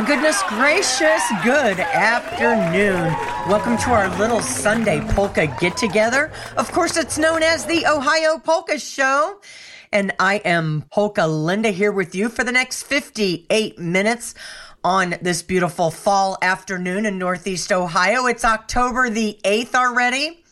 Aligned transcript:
Oh, 0.00 0.04
goodness 0.04 0.40
gracious, 0.46 1.22
good 1.42 1.80
afternoon. 1.80 3.12
Welcome 3.50 3.76
to 3.78 3.90
our 3.90 4.08
little 4.16 4.40
Sunday 4.40 5.00
polka 5.00 5.48
get 5.58 5.76
together. 5.76 6.30
Of 6.56 6.70
course, 6.70 6.96
it's 6.96 7.18
known 7.18 7.42
as 7.42 7.66
the 7.66 7.84
Ohio 7.84 8.38
Polka 8.38 8.78
Show. 8.78 9.40
And 9.90 10.12
I 10.20 10.36
am 10.44 10.84
Polka 10.92 11.26
Linda 11.26 11.70
here 11.70 11.90
with 11.90 12.14
you 12.14 12.28
for 12.28 12.44
the 12.44 12.52
next 12.52 12.84
58 12.84 13.80
minutes 13.80 14.36
on 14.84 15.16
this 15.20 15.42
beautiful 15.42 15.90
fall 15.90 16.38
afternoon 16.42 17.04
in 17.04 17.18
Northeast 17.18 17.72
Ohio. 17.72 18.26
It's 18.26 18.44
October 18.44 19.10
the 19.10 19.40
8th 19.42 19.74
already. 19.74 20.44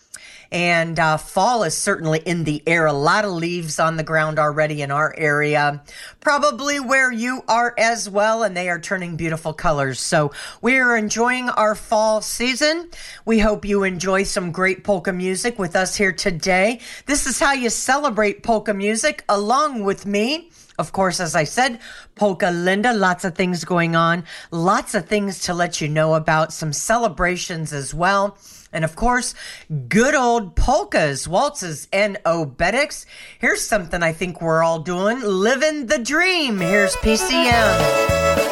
And 0.56 0.99
uh, 0.99 1.19
fall 1.19 1.65
is 1.65 1.77
certainly 1.77 2.21
in 2.21 2.44
the 2.44 2.62
air. 2.67 2.87
A 2.87 2.93
lot 2.94 3.27
of 3.27 3.33
leaves 3.33 3.78
on 3.78 3.99
the 3.99 4.03
ground 4.03 4.39
already 4.39 4.81
in 4.81 4.91
our 4.91 5.15
area, 5.15 5.83
probably 6.21 6.81
where 6.81 7.12
you 7.12 7.43
are 7.47 7.75
as 7.77 8.09
well, 8.09 8.43
and 8.43 8.56
they 8.56 8.71
are 8.71 8.78
turning 8.78 9.17
beautiful 9.17 9.53
colors. 9.53 10.00
So 10.00 10.33
we 10.62 10.78
are 10.78 10.97
enjoying 10.97 11.50
our 11.50 11.75
fall 11.75 12.22
season. 12.22 12.89
We 13.27 13.39
hope 13.39 13.67
you 13.67 13.83
enjoy 13.83 14.22
some 14.22 14.50
great 14.50 14.83
polka 14.83 15.12
music 15.12 15.59
with 15.59 15.77
us 15.77 15.94
here 15.94 16.12
today. 16.12 16.81
This 17.05 17.27
is 17.27 17.38
how 17.38 17.53
you 17.53 17.69
celebrate 17.69 18.43
polka 18.43 18.73
music 18.73 19.25
along 19.28 19.84
with 19.84 20.06
me. 20.06 20.50
Of 20.78 20.93
course, 20.93 21.21
as 21.21 21.34
I 21.34 21.44
said, 21.44 21.81
Polka 22.15 22.50
Linda, 22.50 22.94
lots 22.94 23.25
of 23.25 23.34
things 23.34 23.65
going 23.65 23.94
on, 23.94 24.25
lots 24.50 24.94
of 24.94 25.06
things 25.06 25.41
to 25.41 25.55
let 25.55 25.83
you 25.83 25.88
know 25.88 26.15
about, 26.15 26.50
some 26.50 26.73
celebrations 26.73 27.75
as 27.75 27.93
well. 27.93 28.38
And 28.72 28.84
of 28.84 28.97
course, 28.97 29.34
good 29.88 30.15
old 30.15 30.56
polkas, 30.56 31.27
waltzes, 31.27 31.88
and 31.93 32.19
obereks. 32.25 33.06
Here's 33.38 33.62
something 33.62 34.03
I 34.03 34.12
think 34.12 34.41
we're 34.41 34.62
all 34.62 34.81
doing 34.81 35.21
living 35.21 35.87
the 35.87 35.99
dream. 35.99 36.59
Here's 36.59 36.94
PCM. 36.97 38.45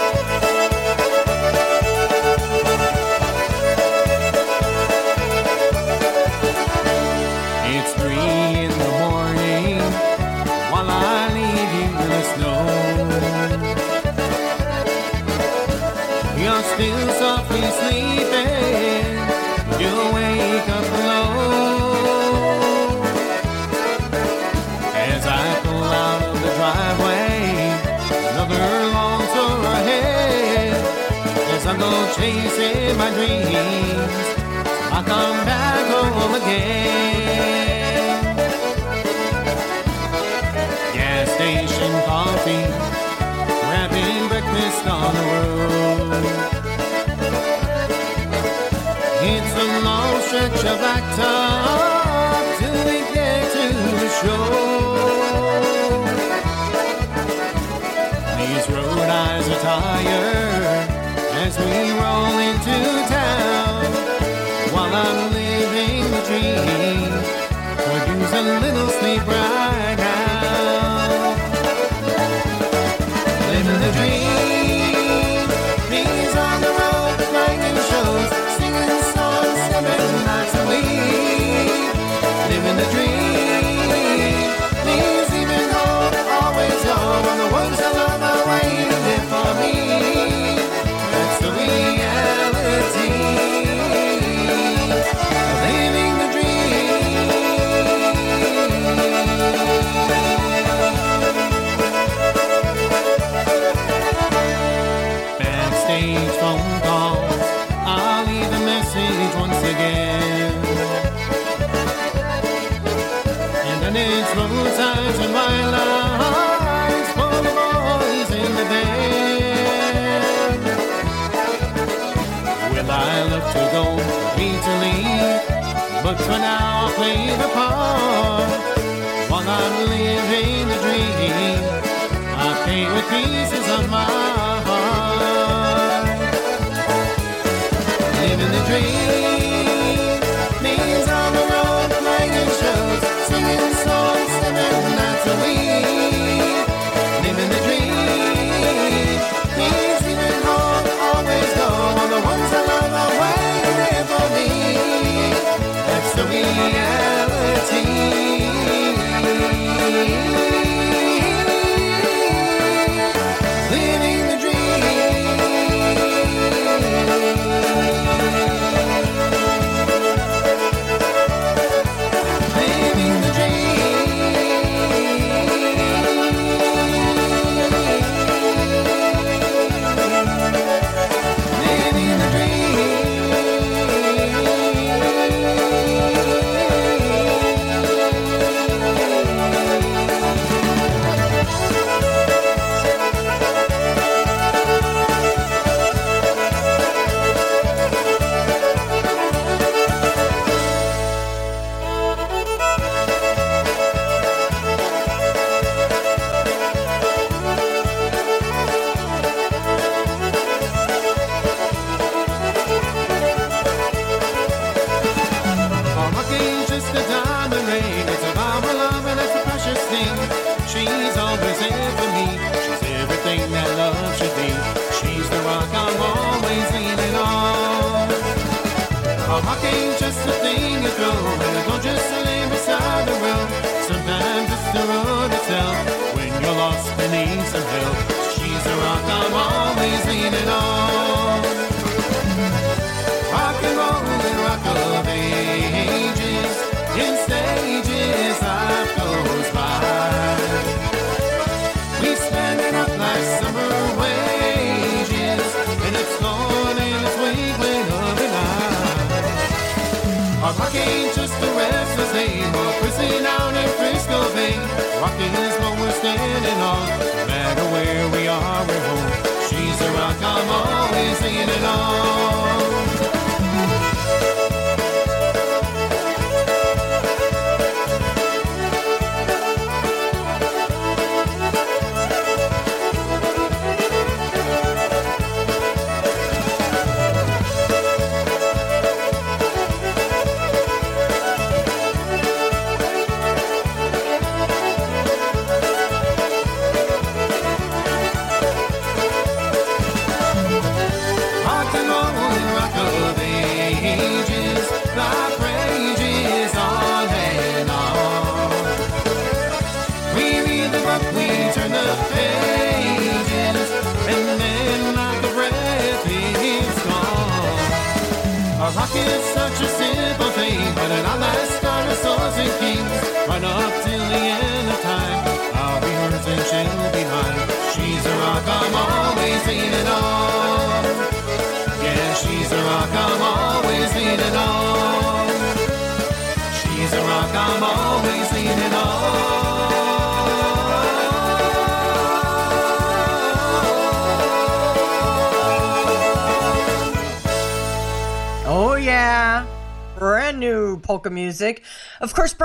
Tired 59.81 60.89
as 61.43 61.59
we 61.59 61.91
roll 61.99 62.14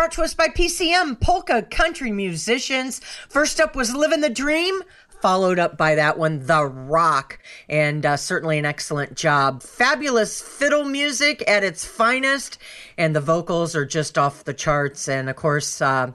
brought 0.09 0.15
to 0.15 0.23
us 0.23 0.33
by 0.33 0.47
PCM, 0.47 1.19
Polka 1.19 1.61
Country 1.61 2.11
Musicians. 2.11 2.99
First 3.27 3.59
up 3.59 3.75
was 3.75 3.93
Living 3.93 4.21
the 4.21 4.29
Dream, 4.29 4.81
followed 5.21 5.59
up 5.59 5.77
by 5.77 5.93
that 5.93 6.17
one, 6.17 6.47
The 6.47 6.65
Rock. 6.65 7.37
And 7.67 8.03
uh, 8.03 8.17
certainly 8.17 8.57
an 8.57 8.65
excellent 8.65 9.15
job. 9.15 9.61
Fabulous 9.61 10.41
fiddle 10.41 10.83
music 10.83 11.43
at 11.47 11.63
its 11.63 11.85
finest, 11.85 12.57
and 12.97 13.15
the 13.15 13.21
vocals 13.21 13.75
are 13.75 13.85
just 13.85 14.17
off 14.17 14.43
the 14.43 14.53
charts. 14.53 15.07
And 15.07 15.29
of 15.29 15.35
course, 15.35 15.79
uh, 15.79 16.13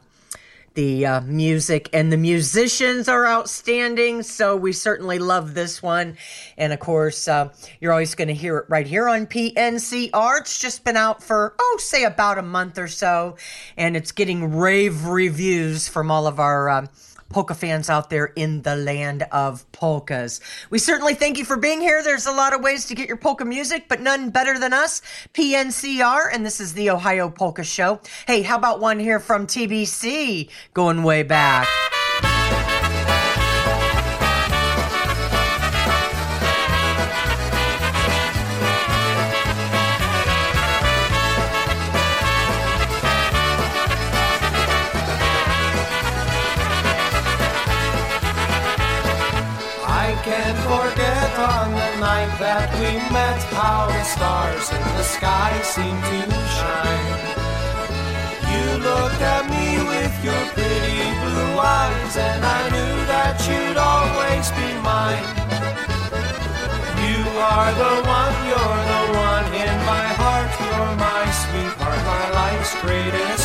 the 0.75 1.07
uh, 1.07 1.21
music 1.23 1.89
and 1.93 2.13
the 2.13 2.17
musicians 2.17 3.09
are 3.09 3.27
outstanding, 3.27 4.23
so 4.23 4.57
we 4.57 4.73
certainly 4.73 5.19
love 5.19 5.55
this 5.55 5.83
one. 5.83 6.17
And 6.59 6.73
of 6.73 6.81
course, 6.81 7.29
uh, 7.29 7.51
you're 7.81 7.93
always 7.93 8.15
going 8.15 8.29
to 8.29 8.35
hear 8.35 8.59
it 8.59 8.67
right 8.69 8.87
here 8.87 9.09
on 9.09 9.27
PNCR. 9.27 10.41
It's 10.41 10.59
just 10.59 10.85
been 10.85 10.97
out 10.97 11.23
for, 11.23 11.55
oh, 11.59 11.77
say 11.81 12.05
about 12.05 12.39
a 12.39 12.43
month 12.43 12.79
or 12.79 12.89
so, 12.89 13.37
and 13.77 13.97
it's 13.97 14.13
getting 14.13 14.57
rave 14.57 15.07
reviews 15.07 15.89
from 15.89 16.11
all 16.11 16.27
of 16.27 16.41
our. 16.41 16.69
Uh, 16.69 16.87
polka 17.35 17.53
fans 17.53 17.91
out 17.91 18.11
there 18.11 18.27
in 18.37 18.63
the 18.63 18.77
land 18.77 19.25
of 19.33 19.71
polkas. 19.73 20.41
We 20.71 20.79
certainly 20.79 21.15
thank 21.15 21.37
you 21.37 21.45
for 21.45 21.57
being 21.57 21.81
here. 21.81 22.01
There's 22.01 22.27
a 22.27 22.33
lot 22.33 22.55
of 22.55 22.63
ways 22.63 22.85
to 22.87 22.95
get 22.95 23.09
your 23.09 23.17
polka 23.17 23.45
music, 23.45 23.87
but 23.89 24.01
none 24.01 24.31
better 24.31 24.57
than 24.57 24.73
us, 24.73 25.03
PNCR, 25.33 26.29
and 26.33 26.47
this 26.47 26.61
is 26.61 26.75
the 26.75 26.91
Ohio 26.91 27.29
Polka 27.29 27.65
Show. 27.65 27.99
Hey, 28.29 28.43
how 28.43 28.57
about 28.57 28.79
one 28.79 29.01
here 29.01 29.19
from 29.19 29.49
TBC 29.49 30.49
going 30.75 31.03
way 31.03 31.25
back? 31.25 31.67
Stars 54.15 54.71
in 54.71 54.85
the 54.99 55.03
sky 55.03 55.51
seem 55.75 55.97
to 56.11 56.19
shine. 56.59 57.17
You 58.53 58.65
looked 58.89 59.23
at 59.35 59.45
me 59.55 59.67
with 59.93 60.15
your 60.27 60.43
pretty 60.55 61.03
blue 61.23 61.55
eyes, 61.59 62.15
and 62.29 62.41
I 62.59 62.61
knew 62.75 62.95
that 63.13 63.37
you'd 63.49 63.79
always 63.95 64.47
be 64.59 64.69
mine. 64.91 65.27
You 67.09 67.21
are 67.55 67.73
the 67.83 67.95
one, 68.19 68.37
you're 68.51 68.83
the 68.95 69.05
one 69.31 69.49
in 69.67 69.77
my 69.93 70.07
heart, 70.23 70.53
you're 70.65 70.95
my 71.09 71.25
sweetheart, 71.43 72.03
my 72.15 72.25
life's 72.41 72.75
greatest 72.83 73.44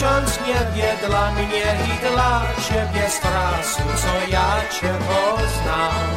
Miesiąc 0.00 0.38
niebie 0.46 0.96
dla 1.06 1.32
mnie 1.32 1.76
i 1.88 2.10
dla 2.12 2.42
ciebie 2.68 3.10
z 3.10 3.20
trasu, 3.20 3.82
co 3.96 4.32
ja 4.32 4.50
cię 4.70 4.92
poznam. 5.08 6.08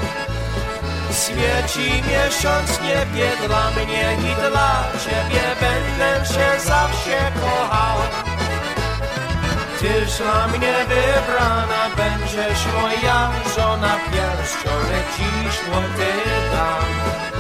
Świeci 1.12 2.04
miesiąc 2.10 2.82
niebie 2.82 3.30
dla 3.48 3.72
mnie 3.72 4.18
i 4.32 4.36
dla 4.50 4.84
ciebie 5.04 5.44
będę 5.62 6.26
się 6.26 6.60
zawsze 6.66 7.32
kochał. 7.42 7.98
Tyż 9.80 10.18
dla 10.18 10.48
mnie 10.48 10.74
wybrana 10.88 11.90
będziesz 11.98 12.66
moja 12.82 13.32
żona 13.56 13.96
pierścionek 14.12 15.06
dziś 15.18 15.68
młody 15.68 16.14
dam. 16.52 17.33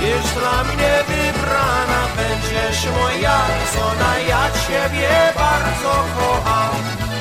Tyż 0.00 0.32
dla 0.32 0.64
mnie 0.64 1.04
wybrana 1.08 2.02
będziesz 2.16 2.86
moja 2.86 3.38
żona, 3.74 4.18
ja 4.28 4.50
ciebie 4.66 5.08
bardzo 5.34 6.04
kocham. 6.18 7.17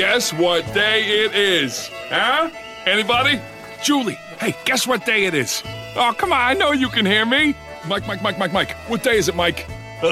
Guess 0.00 0.32
what 0.32 0.64
day 0.72 1.02
it 1.02 1.34
is? 1.34 1.90
Huh? 2.08 2.48
Anybody? 2.86 3.38
Julie, 3.82 4.14
hey, 4.38 4.54
guess 4.64 4.86
what 4.86 5.04
day 5.04 5.26
it 5.26 5.34
is? 5.34 5.62
Oh, 5.94 6.14
come 6.16 6.32
on, 6.32 6.40
I 6.40 6.54
know 6.54 6.72
you 6.72 6.88
can 6.88 7.04
hear 7.04 7.26
me. 7.26 7.54
Mike, 7.86 8.06
Mike, 8.06 8.22
Mike, 8.22 8.38
Mike, 8.38 8.50
Mike. 8.50 8.70
What 8.88 9.02
day 9.02 9.18
is 9.18 9.28
it, 9.28 9.34
Mike? 9.34 9.68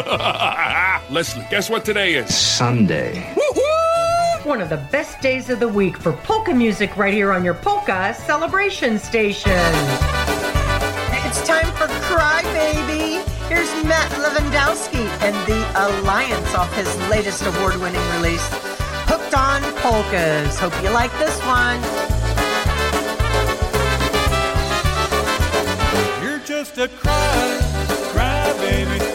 Leslie, 1.11 1.47
guess 1.49 1.71
what 1.71 1.87
today 1.87 2.17
is? 2.17 2.37
Sunday. 2.37 3.33
One 4.45 4.61
of 4.61 4.69
the 4.69 4.87
best 4.93 5.23
days 5.23 5.49
of 5.49 5.59
the 5.59 5.69
week 5.69 5.97
for 5.97 6.13
polka 6.13 6.53
music 6.53 6.95
right 6.99 7.15
here 7.15 7.33
on 7.33 7.43
your 7.43 7.55
polka 7.55 8.13
celebration 8.13 8.99
station. 8.99 9.53
It's 11.25 11.43
time 11.47 11.73
for 11.77 11.87
Cry 12.05 12.43
Baby. 12.53 13.27
Here's 13.49 13.73
Matt 13.85 14.11
Lewandowski 14.13 15.09
and 15.23 15.35
the 15.49 15.65
Alliance 15.75 16.55
off 16.55 16.77
his 16.77 16.95
latest 17.09 17.43
award 17.47 17.77
winning 17.77 18.07
release. 18.17 18.79
Locked 19.31 19.65
On 19.65 19.73
Polkas. 19.83 20.59
Hope 20.59 20.83
you 20.83 20.91
like 20.91 21.13
this 21.19 21.39
one. 21.41 21.83
You're 26.23 26.39
just 26.41 26.79
a 26.79 26.89
cry, 26.89 27.59
cry 28.13 28.53
baby. 28.59 29.08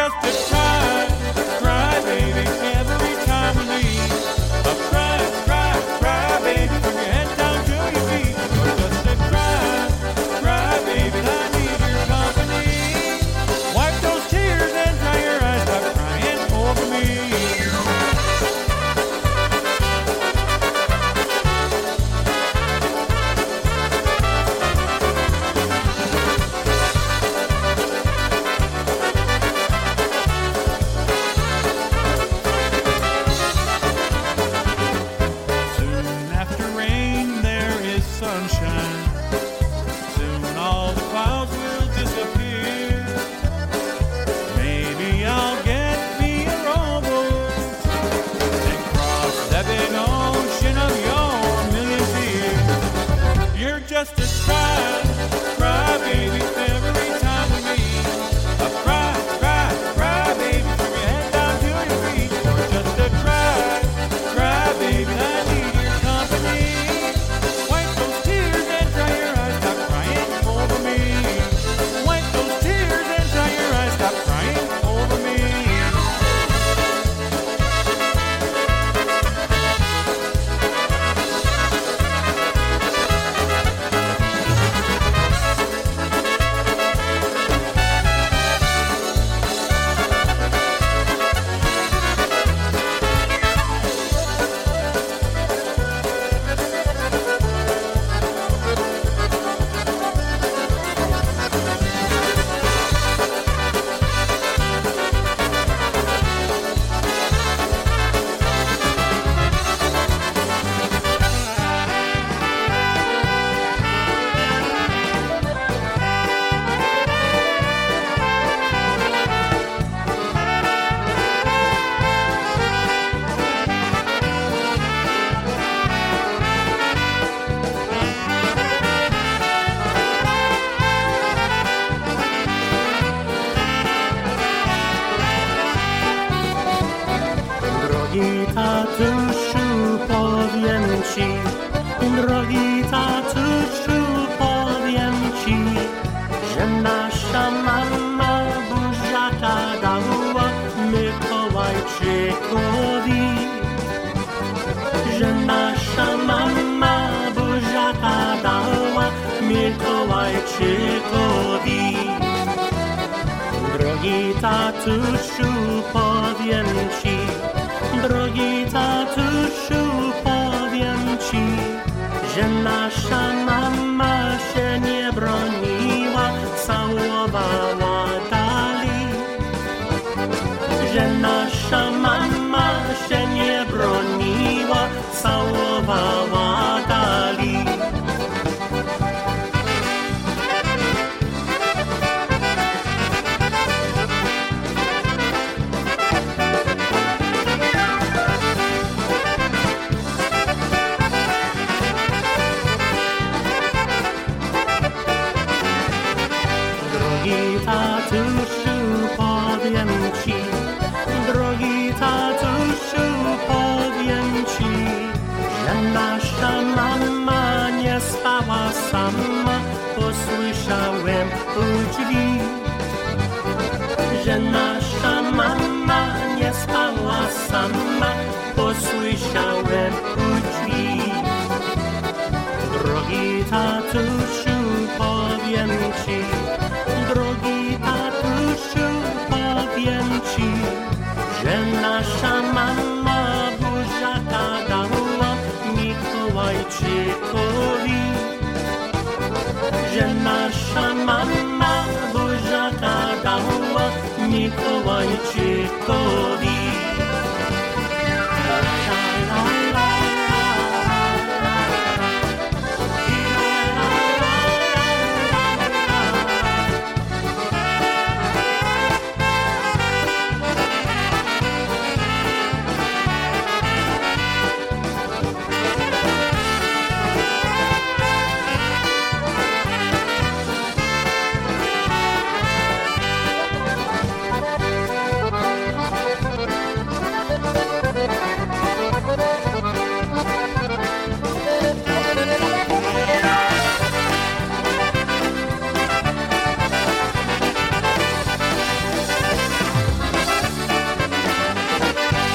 just 0.00 0.16
a 0.24 0.48
try, 0.48 1.08
cry, 1.60 2.00
baby, 2.06 2.48
every 2.72 3.14
time 3.26 3.54
you 3.58 3.66
leave. 3.68 4.99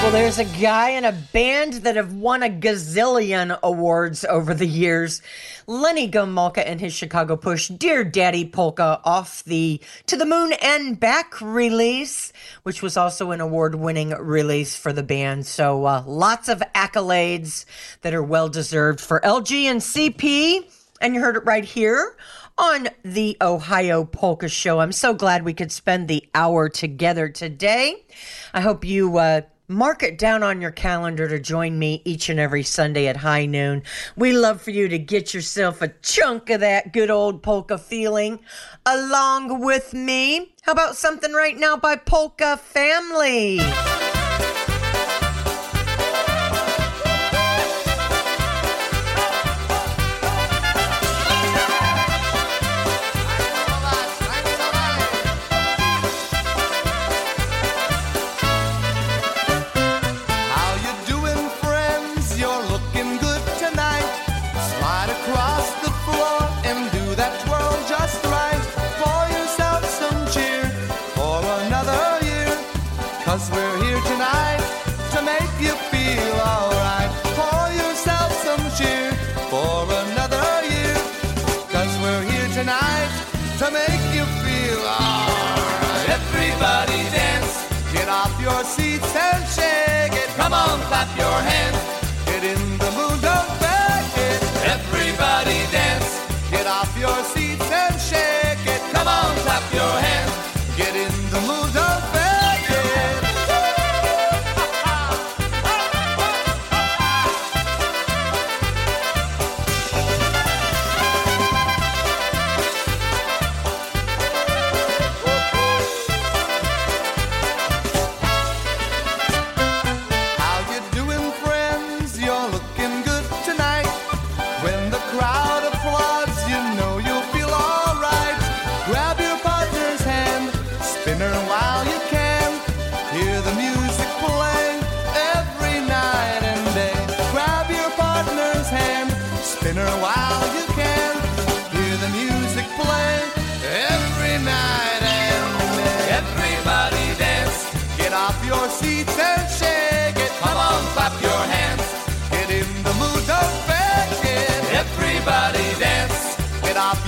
Well, 0.06 0.12
there's 0.12 0.38
a 0.38 0.60
guy 0.60 0.90
in 0.90 1.04
a 1.04 1.10
band 1.10 1.72
that 1.82 1.96
have 1.96 2.12
won 2.12 2.44
a 2.44 2.48
gazillion 2.48 3.58
awards 3.60 4.24
over 4.24 4.54
the 4.54 4.64
years. 4.64 5.20
Lenny 5.66 6.08
Gomulka 6.08 6.62
and 6.64 6.80
his 6.80 6.94
Chicago 6.94 7.34
Push, 7.36 7.66
Dear 7.70 8.04
Daddy 8.04 8.46
Polka, 8.46 9.00
off 9.02 9.42
the 9.42 9.80
To 10.06 10.16
the 10.16 10.24
Moon 10.24 10.52
and 10.62 11.00
Back 11.00 11.40
release, 11.40 12.32
which 12.62 12.82
was 12.82 12.96
also 12.96 13.32
an 13.32 13.40
award 13.40 13.74
winning 13.74 14.10
release 14.10 14.76
for 14.76 14.92
the 14.92 15.02
band. 15.02 15.44
So 15.44 15.84
uh, 15.86 16.04
lots 16.06 16.48
of 16.48 16.62
accolades 16.72 17.64
that 18.02 18.14
are 18.14 18.22
well 18.22 18.48
deserved 18.48 19.00
for 19.00 19.18
LG 19.22 19.64
and 19.64 19.80
CP. 19.80 20.70
And 21.00 21.16
you 21.16 21.20
heard 21.20 21.34
it 21.34 21.44
right 21.44 21.64
here 21.64 22.16
on 22.56 22.86
the 23.02 23.36
Ohio 23.40 24.04
Polka 24.04 24.48
Show. 24.48 24.78
I'm 24.78 24.92
so 24.92 25.14
glad 25.14 25.44
we 25.44 25.52
could 25.52 25.72
spend 25.72 26.06
the 26.06 26.28
hour 26.32 26.68
together 26.68 27.28
today. 27.28 28.04
I 28.54 28.60
hope 28.60 28.84
you 28.84 29.18
uh, 29.18 29.40
mark 29.68 30.02
it 30.02 30.18
down 30.18 30.42
on 30.42 30.60
your 30.60 30.70
calendar 30.70 31.28
to 31.28 31.38
join 31.38 31.78
me 31.78 32.02
each 32.04 32.28
and 32.28 32.38
every 32.38 32.62
Sunday 32.62 33.08
at 33.08 33.18
high 33.18 33.46
noon. 33.46 33.82
We 34.16 34.32
love 34.32 34.60
for 34.60 34.70
you 34.70 34.88
to 34.88 34.98
get 34.98 35.34
yourself 35.34 35.82
a 35.82 35.88
chunk 36.02 36.50
of 36.50 36.60
that 36.60 36.92
good 36.92 37.10
old 37.10 37.42
polka 37.42 37.78
feeling 37.78 38.40
along 38.84 39.60
with 39.60 39.94
me. 39.94 40.54
How 40.62 40.72
about 40.72 40.96
something 40.96 41.32
right 41.32 41.56
now 41.56 41.76
by 41.76 41.96
Polka 41.96 42.56
Family? 42.56 43.60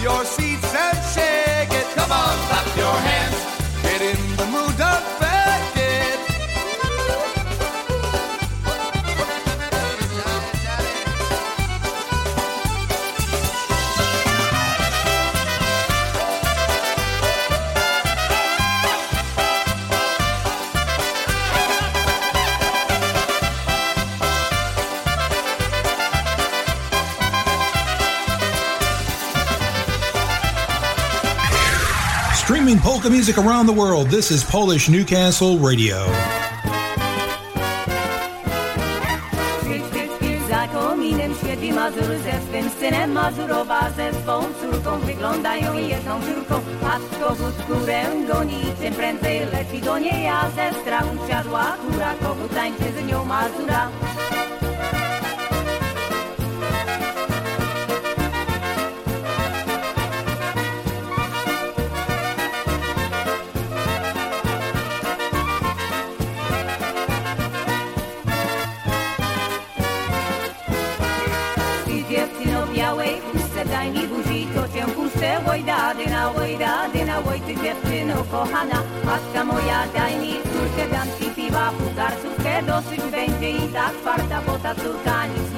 Your 0.00 0.24
seats 0.24 0.47
music 33.28 33.44
around 33.44 33.66
the 33.66 33.72
world, 33.74 34.08
this 34.08 34.30
is 34.30 34.42
Polish 34.42 34.88
Newcastle 34.88 35.58
Radio. 35.58 35.96
Mazur 41.74 42.18
ze 42.24 42.32
swym 42.46 42.70
synem 42.80 43.12
Mazurowa 43.12 43.90
ze 43.96 44.12
swą 44.12 44.40
córką 44.60 45.00
Wyglądają 45.00 45.74
jedną 45.74 46.20
córką 46.20 46.60
Patrz 46.80 47.18
kogut 47.20 47.56
kurę 47.66 48.02
goni 48.28 48.62
Czym 48.80 48.94
prędzej 48.94 49.40
leci 49.52 49.80
do 49.82 49.98
niej 49.98 50.28
ze 50.56 50.80
strachu 50.80 51.16
Kogut 52.22 52.54
tańczy 52.54 52.84
z 52.98 53.10
nią 53.10 53.24
Mazura 53.24 53.90
daj 73.78 73.90
mi 73.90 74.06
buzi, 74.08 74.46
to 74.54 74.62
cię 74.72 74.84
puszczę, 74.94 75.30
oj 75.50 75.64
dadyna, 75.64 76.32
oj 76.40 76.58
dadyna, 76.58 77.16
oj 77.30 77.40
ty 77.40 77.54
dziewczyno 77.62 78.14
kochana. 78.30 78.78
Matka 79.04 79.44
moja, 79.44 79.80
daj 79.94 80.16
mi 80.22 80.32
córkę, 80.50 80.84
dam 80.92 81.08
ci 81.18 81.30
piwa, 81.36 81.70
pugarcówkę, 81.78 82.62
dosyć 82.62 83.02
będzie 83.10 83.50
i 83.50 83.68
tak 83.68 83.94
farta, 84.04 84.40
bo 84.46 84.58
ta 84.58 84.74
córka 84.74 85.26
nic. 85.26 85.48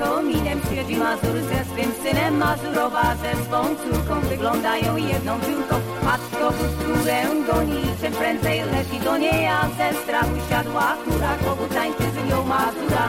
Kominem 0.00 0.60
Siedzi 0.68 0.96
Mazur 0.96 1.36
ze 1.50 1.60
swym 1.70 1.92
synem 2.02 2.34
Mazurowa 2.38 3.16
ze 3.22 3.32
swą 3.44 3.60
córką 3.80 4.20
Wyglądają 4.20 4.96
jedną 4.96 5.40
dziurką 5.40 5.76
Matko 6.04 6.50
w 6.50 6.58
skórę 6.74 7.22
goni 7.46 7.82
Czym 8.00 8.12
prędzej 8.12 8.58
leci 8.60 9.00
do 9.04 9.16
niej 9.16 9.46
A 9.46 9.68
ze 9.78 9.98
strachu 10.02 10.36
siadła 10.50 10.96
kura 11.04 11.34
Kogut 11.44 11.74
tańczy 11.74 12.06
z 12.14 12.30
nią 12.30 12.44
Mazura 12.44 13.08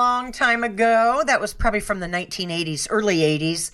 long, 0.00 0.32
time 0.32 0.64
ago. 0.64 1.22
That 1.26 1.42
was 1.42 1.52
probably 1.52 1.80
from 1.80 2.00
the 2.00 2.06
1980s, 2.06 2.86
early 2.88 3.18
80s. 3.18 3.70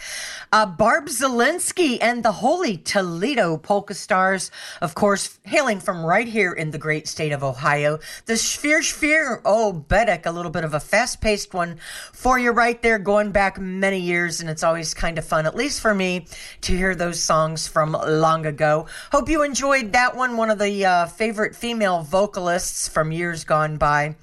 Uh, 0.52 0.64
Barb 0.64 1.06
Zelinsky 1.06 1.98
and 2.00 2.22
the 2.22 2.32
Holy 2.32 2.76
Toledo 2.76 3.56
Polka 3.56 3.94
Stars, 3.94 4.50
of 4.80 4.94
course, 4.94 5.38
hailing 5.44 5.80
from 5.80 6.04
right 6.04 6.28
here 6.28 6.52
in 6.52 6.70
the 6.70 6.78
great 6.78 7.08
state 7.08 7.32
of 7.32 7.42
Ohio. 7.42 7.98
The 8.26 8.36
Sphere 8.36 8.82
Sphere, 8.82 9.42
oh, 9.44 9.84
Bedek, 9.88 10.24
a 10.24 10.30
little 10.30 10.52
bit 10.52 10.64
of 10.64 10.74
a 10.74 10.80
fast 10.80 11.20
paced 11.20 11.52
one 11.52 11.78
for 12.12 12.38
you 12.38 12.52
right 12.52 12.80
there, 12.80 12.98
going 12.98 13.32
back 13.32 13.58
many 13.58 13.98
years, 13.98 14.40
and 14.40 14.48
it's 14.48 14.62
always 14.62 14.94
kind 14.94 15.18
of 15.18 15.24
fun, 15.24 15.46
at 15.46 15.56
least 15.56 15.80
for 15.80 15.94
me, 15.94 16.26
to 16.60 16.76
hear 16.76 16.94
those 16.94 17.20
songs 17.20 17.66
from 17.66 17.92
long 17.92 18.46
ago. 18.46 18.86
Hope 19.10 19.28
you 19.28 19.42
enjoyed 19.42 19.92
that 19.92 20.16
one, 20.16 20.36
one 20.36 20.50
of 20.50 20.58
the 20.58 20.84
uh, 20.84 21.06
favorite 21.06 21.56
female 21.56 22.02
vocalists 22.02 22.88
from 22.88 23.10
years 23.10 23.44
gone 23.44 23.78
by. 23.78 24.14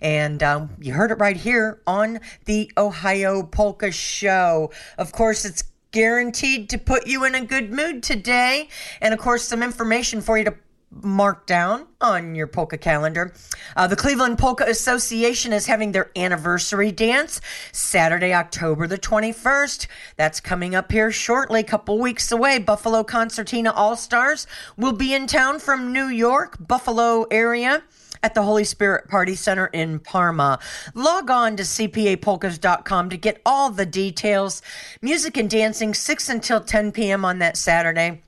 And 0.00 0.42
um, 0.42 0.70
you 0.78 0.92
heard 0.92 1.10
it 1.10 1.18
right 1.18 1.36
here 1.36 1.80
on 1.86 2.20
the 2.44 2.70
Ohio 2.76 3.42
Polka 3.42 3.90
Show. 3.90 4.70
Of 4.98 5.12
course, 5.12 5.44
it's 5.44 5.64
guaranteed 5.90 6.68
to 6.70 6.78
put 6.78 7.06
you 7.06 7.24
in 7.24 7.34
a 7.34 7.44
good 7.44 7.72
mood 7.72 8.02
today. 8.02 8.68
And 9.00 9.14
of 9.14 9.20
course, 9.20 9.44
some 9.44 9.62
information 9.62 10.20
for 10.20 10.38
you 10.38 10.44
to 10.44 10.54
mark 11.02 11.46
down 11.46 11.86
on 12.00 12.34
your 12.34 12.46
polka 12.46 12.78
calendar. 12.78 13.32
Uh, 13.76 13.86
the 13.86 13.96
Cleveland 13.96 14.38
Polka 14.38 14.64
Association 14.64 15.52
is 15.52 15.66
having 15.66 15.92
their 15.92 16.10
anniversary 16.16 16.92
dance 16.92 17.40
Saturday, 17.72 18.32
October 18.32 18.86
the 18.86 18.98
21st. 18.98 19.86
That's 20.16 20.40
coming 20.40 20.74
up 20.74 20.92
here 20.92 21.10
shortly, 21.10 21.60
a 21.60 21.64
couple 21.64 21.98
weeks 21.98 22.30
away. 22.32 22.58
Buffalo 22.58 23.04
Concertina 23.04 23.72
All 23.72 23.96
Stars 23.96 24.46
will 24.76 24.92
be 24.92 25.14
in 25.14 25.26
town 25.26 25.58
from 25.58 25.92
New 25.92 26.06
York, 26.06 26.56
Buffalo 26.60 27.24
area 27.30 27.82
at 28.26 28.34
the 28.34 28.42
Holy 28.42 28.64
Spirit 28.64 29.08
Party 29.08 29.36
Center 29.36 29.66
in 29.68 30.00
Parma. 30.00 30.58
Log 30.94 31.30
on 31.30 31.54
to 31.54 31.62
cpapolkas.com 31.62 33.08
to 33.08 33.16
get 33.16 33.40
all 33.46 33.70
the 33.70 33.86
details. 33.86 34.62
Music 35.00 35.36
and 35.36 35.48
dancing 35.48 35.94
6 35.94 36.28
until 36.28 36.60
10 36.60 36.90
p.m. 36.90 37.24
on 37.24 37.38
that 37.38 37.56
Saturday. 37.56 38.20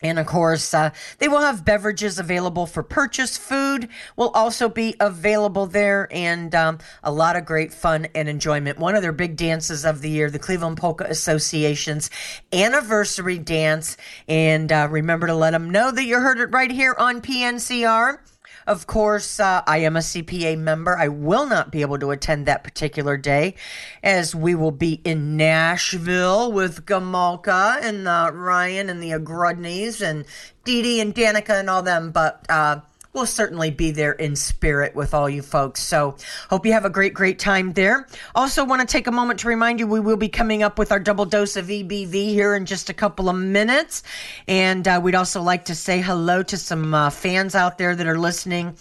And 0.00 0.18
of 0.18 0.24
course, 0.24 0.72
uh, 0.72 0.90
they 1.18 1.28
will 1.28 1.40
have 1.40 1.66
beverages 1.66 2.18
available 2.18 2.66
for 2.66 2.82
purchase. 2.82 3.36
Food 3.36 3.90
will 4.16 4.30
also 4.30 4.70
be 4.70 4.94
available 5.00 5.66
there, 5.66 6.08
and 6.10 6.54
um, 6.54 6.78
a 7.02 7.12
lot 7.12 7.36
of 7.36 7.44
great 7.44 7.74
fun 7.74 8.06
and 8.14 8.28
enjoyment. 8.30 8.78
One 8.78 8.94
of 8.94 9.02
their 9.02 9.12
big 9.12 9.36
dances 9.36 9.84
of 9.84 10.00
the 10.00 10.08
year, 10.08 10.30
the 10.30 10.38
Cleveland 10.38 10.78
Polka 10.78 11.04
Association's 11.04 12.10
anniversary 12.54 13.38
dance. 13.38 13.98
And 14.28 14.72
uh, 14.72 14.88
remember 14.90 15.26
to 15.26 15.34
let 15.34 15.50
them 15.50 15.68
know 15.68 15.90
that 15.90 16.04
you 16.04 16.20
heard 16.20 16.38
it 16.38 16.52
right 16.52 16.70
here 16.70 16.94
on 16.98 17.20
PNCR. 17.20 18.18
Of 18.66 18.88
course, 18.88 19.38
uh, 19.38 19.62
I 19.66 19.78
am 19.78 19.96
a 19.96 20.00
CPA 20.00 20.58
member. 20.58 20.98
I 20.98 21.06
will 21.06 21.46
not 21.46 21.70
be 21.70 21.82
able 21.82 21.98
to 22.00 22.10
attend 22.10 22.46
that 22.46 22.64
particular 22.64 23.16
day 23.16 23.54
as 24.02 24.34
we 24.34 24.56
will 24.56 24.72
be 24.72 25.00
in 25.04 25.36
Nashville 25.36 26.50
with 26.50 26.84
Gomulka 26.84 27.80
and 27.80 28.08
uh, 28.08 28.30
Ryan 28.34 28.90
and 28.90 29.00
the 29.00 29.10
Agrudneys 29.10 30.00
and 30.00 30.24
Dee 30.64 30.82
Dee 30.82 31.00
and 31.00 31.14
Danica 31.14 31.60
and 31.60 31.70
all 31.70 31.82
them. 31.82 32.10
But 32.10 32.44
uh, 32.48 32.80
we'll 33.16 33.26
certainly 33.26 33.70
be 33.70 33.90
there 33.90 34.12
in 34.12 34.36
spirit 34.36 34.94
with 34.94 35.14
all 35.14 35.28
you 35.28 35.42
folks. 35.42 35.82
So 35.82 36.16
hope 36.50 36.66
you 36.66 36.72
have 36.72 36.84
a 36.84 36.90
great, 36.90 37.14
great 37.14 37.38
time 37.38 37.72
there. 37.72 38.06
Also, 38.34 38.64
want 38.64 38.82
to 38.82 38.86
take 38.86 39.06
a 39.06 39.12
moment 39.12 39.40
to 39.40 39.48
remind 39.48 39.80
you 39.80 39.86
we 39.86 40.00
will 40.00 40.18
be 40.18 40.28
coming 40.28 40.62
up 40.62 40.78
with 40.78 40.92
our 40.92 41.00
double 41.00 41.24
dose 41.24 41.56
of 41.56 41.66
EBV 41.66 42.12
here 42.12 42.54
in 42.54 42.66
just 42.66 42.90
a 42.90 42.94
couple 42.94 43.30
of 43.30 43.36
minutes. 43.36 44.02
And 44.46 44.86
uh, 44.86 45.00
we'd 45.02 45.14
also 45.14 45.40
like 45.40 45.64
to 45.64 45.74
say 45.74 46.02
hello 46.02 46.42
to 46.42 46.58
some 46.58 46.92
uh, 46.92 47.08
fans 47.08 47.54
out 47.54 47.78
there 47.78 47.96
that 47.96 48.06
are 48.06 48.18
listening. 48.18 48.76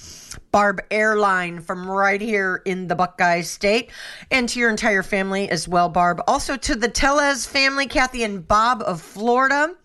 Barb 0.51 0.81
Airline 0.91 1.61
from 1.61 1.89
right 1.89 2.19
here 2.19 2.61
in 2.65 2.87
the 2.87 2.95
Buckeye 2.95 3.41
State, 3.41 3.91
and 4.31 4.49
to 4.49 4.59
your 4.59 4.69
entire 4.69 5.03
family 5.03 5.49
as 5.49 5.67
well, 5.67 5.87
Barb. 5.87 6.21
Also 6.27 6.57
to 6.57 6.75
the 6.75 6.89
Telez 6.89 7.47
family, 7.47 7.87
Kathy 7.87 8.23
and 8.23 8.45
Bob 8.45 8.83
of 8.85 9.01
Florida. 9.01 9.75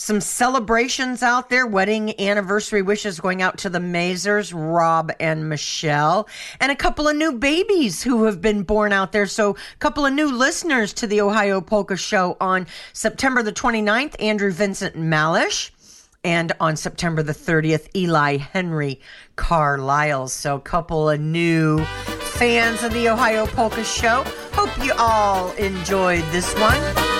Some 0.00 0.20
celebrations 0.20 1.24
out 1.24 1.50
there, 1.50 1.66
wedding 1.66 2.18
anniversary 2.20 2.82
wishes 2.82 3.18
going 3.18 3.42
out 3.42 3.58
to 3.58 3.68
the 3.68 3.80
Mazers, 3.80 4.52
Rob 4.54 5.10
and 5.18 5.48
Michelle, 5.48 6.28
and 6.60 6.70
a 6.70 6.76
couple 6.76 7.08
of 7.08 7.16
new 7.16 7.32
babies 7.32 8.04
who 8.04 8.22
have 8.22 8.40
been 8.40 8.62
born 8.62 8.92
out 8.92 9.10
there. 9.10 9.26
So, 9.26 9.50
a 9.50 9.78
couple 9.80 10.06
of 10.06 10.14
new 10.14 10.30
listeners 10.30 10.92
to 10.94 11.08
the 11.08 11.20
Ohio 11.20 11.60
Polka 11.60 11.96
Show 11.96 12.36
on 12.40 12.68
September 12.92 13.42
the 13.42 13.52
29th, 13.52 14.14
Andrew 14.22 14.52
Vincent 14.52 14.94
Malish. 14.94 15.72
And 16.22 16.52
on 16.60 16.76
September 16.76 17.24
the 17.24 17.32
30th, 17.32 17.88
Eli 17.96 18.36
Henry 18.36 19.00
Carlisle. 19.34 20.28
So, 20.28 20.54
a 20.54 20.60
couple 20.60 21.10
of 21.10 21.18
new 21.18 21.84
fans 22.20 22.84
of 22.84 22.94
the 22.94 23.08
Ohio 23.08 23.46
Polka 23.46 23.82
Show. 23.82 24.22
Hope 24.52 24.84
you 24.84 24.92
all 24.96 25.50
enjoyed 25.52 26.22
this 26.30 26.54
one. 26.54 27.17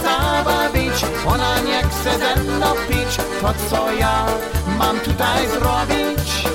Znów 0.00 0.12
zabawić, 0.12 1.04
ona 1.26 1.60
nie 1.60 1.82
chce 1.82 2.18
ze 2.18 2.42
mną 2.42 2.66
pić, 2.88 3.16
to 3.40 3.54
co 3.70 3.92
ja 3.92 4.26
mam 4.78 5.00
tutaj 5.00 5.48
zrobić? 5.48 6.48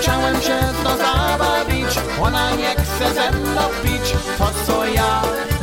Chciałem 0.00 0.34
się 0.34 0.58
znów 0.80 0.98
zabawić, 0.98 1.98
ona 2.22 2.50
nie 2.50 2.74
chce 2.74 3.14
ze 3.14 3.30
mną 3.30 3.62
pić, 3.82 4.14
to 4.38 4.50
co 4.66 4.86
ja 4.86 5.22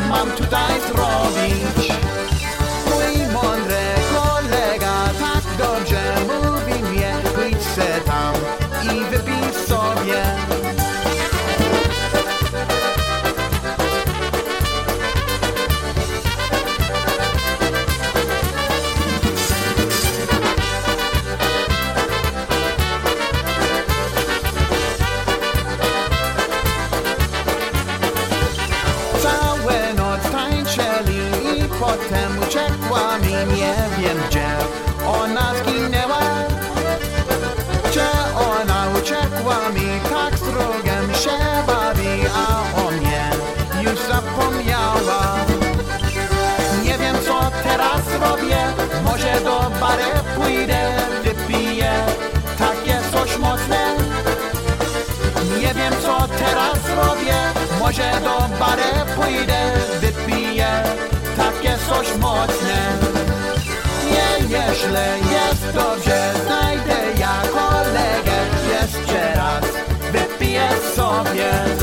mam 0.09 0.31
tutaj 0.31 0.73
zrobić? 0.87 1.72
Może 57.93 58.19
do 58.21 58.57
bary 58.59 59.13
pójdę, 59.15 59.71
wypiję 60.01 60.67
takie 61.37 61.77
coś 61.89 62.17
mocne. 62.17 62.97
Nie, 64.11 64.47
nieźle, 64.47 65.17
jest 65.31 65.75
dobrze, 65.75 66.33
znajdę 66.45 66.95
ja 67.19 67.41
kolegę 67.53 68.37
jeszcze 68.71 69.33
raz, 69.35 69.65
wypiję 70.11 70.69
sobie. 70.95 71.82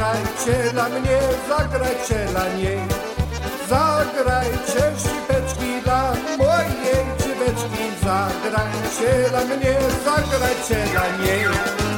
Zagrajcie 0.00 0.72
dla 0.72 0.88
mnie, 0.88 1.18
zagrajcie 1.48 2.26
dla 2.30 2.54
niej. 2.54 2.80
Zagrajcie 3.68 4.82
śpipeczki 4.98 5.82
dla 5.84 6.12
mojej 6.38 7.04
dzieweczki 7.18 7.84
Zagrajcie 8.04 9.30
dla 9.30 9.44
mnie, 9.44 9.76
zagrajcie 10.04 10.92
dla 10.92 11.24
niej 11.24 11.89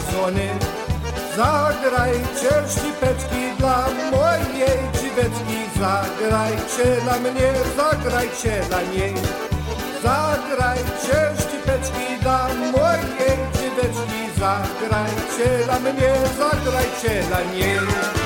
Samsony. 0.00 0.48
Zagrajcie 1.36 2.50
szlipeczki 2.68 3.56
dla 3.58 3.86
mojej 4.10 4.78
dziweczki, 5.00 5.58
zagrajcie 5.80 7.00
dla 7.02 7.18
mnie, 7.18 7.52
zagrajcie 7.76 8.60
dla 8.68 8.82
niej. 8.82 9.14
Zagrajcie 10.02 11.18
szlipeczki 11.42 12.22
dla 12.22 12.48
mojej 12.48 13.38
dziweczki, 13.54 14.20
zagrajcie 14.38 15.64
dla 15.64 15.78
mnie, 15.80 16.12
zagrajcie 16.38 17.22
dla 17.28 17.40
niej. 17.54 18.19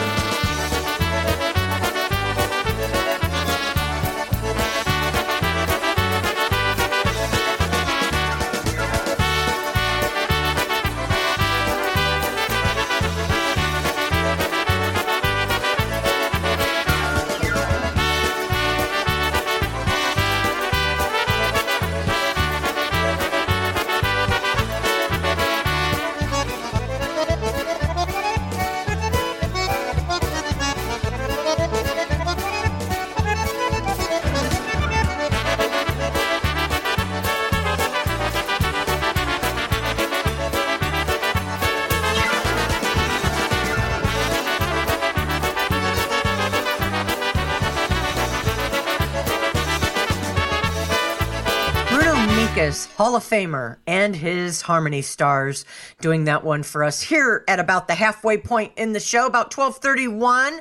Hall 53.14 53.20
of 53.20 53.28
Famer, 53.28 53.76
and 53.86 54.16
his 54.16 54.62
Harmony 54.62 55.00
Stars 55.00 55.64
doing 56.00 56.24
that 56.24 56.42
one 56.42 56.64
for 56.64 56.82
us 56.82 57.00
here 57.00 57.44
at 57.46 57.60
about 57.60 57.86
the 57.86 57.94
halfway 57.94 58.36
point 58.36 58.72
in 58.76 58.92
the 58.92 58.98
show, 58.98 59.26
about 59.26 59.56
1231. 59.56 60.60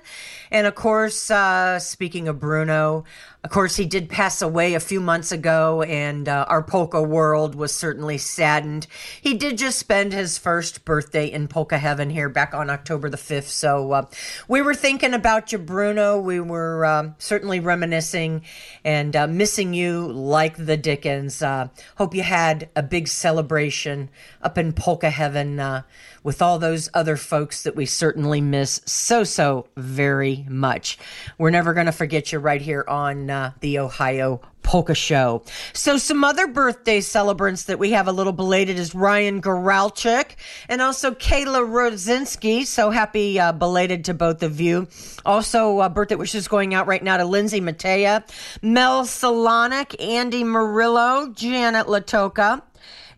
And 0.52 0.68
of 0.68 0.76
course, 0.76 1.32
uh, 1.32 1.80
speaking 1.80 2.28
of 2.28 2.40
Bruno, 2.40 3.06
of 3.44 3.50
course, 3.50 3.76
he 3.76 3.86
did 3.86 4.08
pass 4.08 4.42
away 4.42 4.74
a 4.74 4.80
few 4.80 5.02
months 5.02 5.34
ago, 5.34 5.82
and 5.82 6.30
uh, 6.30 6.46
our 6.48 6.64
polka 6.64 7.02
world 7.02 7.56
was 7.56 7.76
certainly 7.76 8.18
saddened. 8.18 8.88
He 9.20 9.34
did 9.34 9.58
just 9.58 9.78
spend 9.78 10.14
his 10.14 10.38
first 10.38 10.86
birthday 10.86 11.30
in 11.30 11.50
polka 11.50 11.78
heaven 11.78 12.10
here 12.10 12.30
back 12.30 12.54
on 12.54 12.70
October 12.70 13.10
the 13.10 13.18
5th. 13.18 13.50
So 13.50 13.92
uh, 13.92 14.06
we 14.48 14.62
were 14.62 14.74
thinking 14.74 15.14
about 15.14 15.52
you, 15.52 15.58
Bruno. 15.58 16.22
We 16.22 16.40
were 16.40 16.86
uh, 16.86 17.12
certainly 17.18 17.60
reminiscing 17.60 18.44
and 18.86 19.14
uh, 19.14 19.28
missing 19.28 19.74
you 19.74 20.08
like 20.08 20.56
the 20.56 20.78
Dickens. 20.78 21.42
Uh, 21.42 21.68
hope 21.98 22.16
you 22.16 22.24
had 22.24 22.70
a 22.78 22.84
big 22.84 23.10
celebration 23.10 24.10
up 24.42 24.58
in 24.58 24.72
polka 24.72 25.10
heaven 25.10 25.60
uh, 25.60 25.82
with 26.24 26.42
all 26.42 26.60
those 26.60 26.90
other 26.94 27.18
folks 27.18 27.64
that 27.64 27.76
we 27.76 27.86
certainly 27.86 28.40
miss 28.40 28.80
so, 28.86 29.26
so 29.26 29.68
very 29.76 30.46
much. 30.48 30.98
We're 31.38 31.50
never 31.50 31.74
going 31.74 31.88
to 31.88 31.92
forget 31.92 32.32
you 32.32 32.40
right 32.40 32.62
here 32.62 32.86
on 32.88 33.33
the 33.60 33.80
Ohio 33.80 34.42
Polka 34.64 34.96
Show. 34.96 35.44
So, 35.74 35.98
some 35.98 36.24
other 36.24 36.48
birthday 36.48 37.02
celebrants 37.02 37.66
that 37.66 37.78
we 37.78 37.92
have 37.92 38.08
a 38.08 38.12
little 38.12 38.34
belated 38.34 38.80
is 38.80 38.96
Ryan 38.96 39.42
Goralchik 39.42 40.36
and 40.68 40.82
also 40.82 41.12
Kayla 41.12 41.68
Rosinski. 41.68 42.66
So, 42.66 42.90
happy 42.90 43.40
uh, 43.40 43.52
belated 43.52 44.06
to 44.06 44.14
both 44.14 44.42
of 44.42 44.60
you. 44.60 44.88
Also, 45.26 45.80
uh, 45.80 45.90
birthday 45.90 46.16
wishes 46.16 46.48
going 46.48 46.74
out 46.74 46.88
right 46.88 47.04
now 47.04 47.18
to 47.18 47.26
Lindsay 47.26 47.62
Matea, 47.62 48.24
Mel 48.62 49.04
Solonic, 49.04 50.02
Andy 50.02 50.44
Murillo, 50.44 51.32
Janet 51.34 51.88
Latoka. 51.88 52.62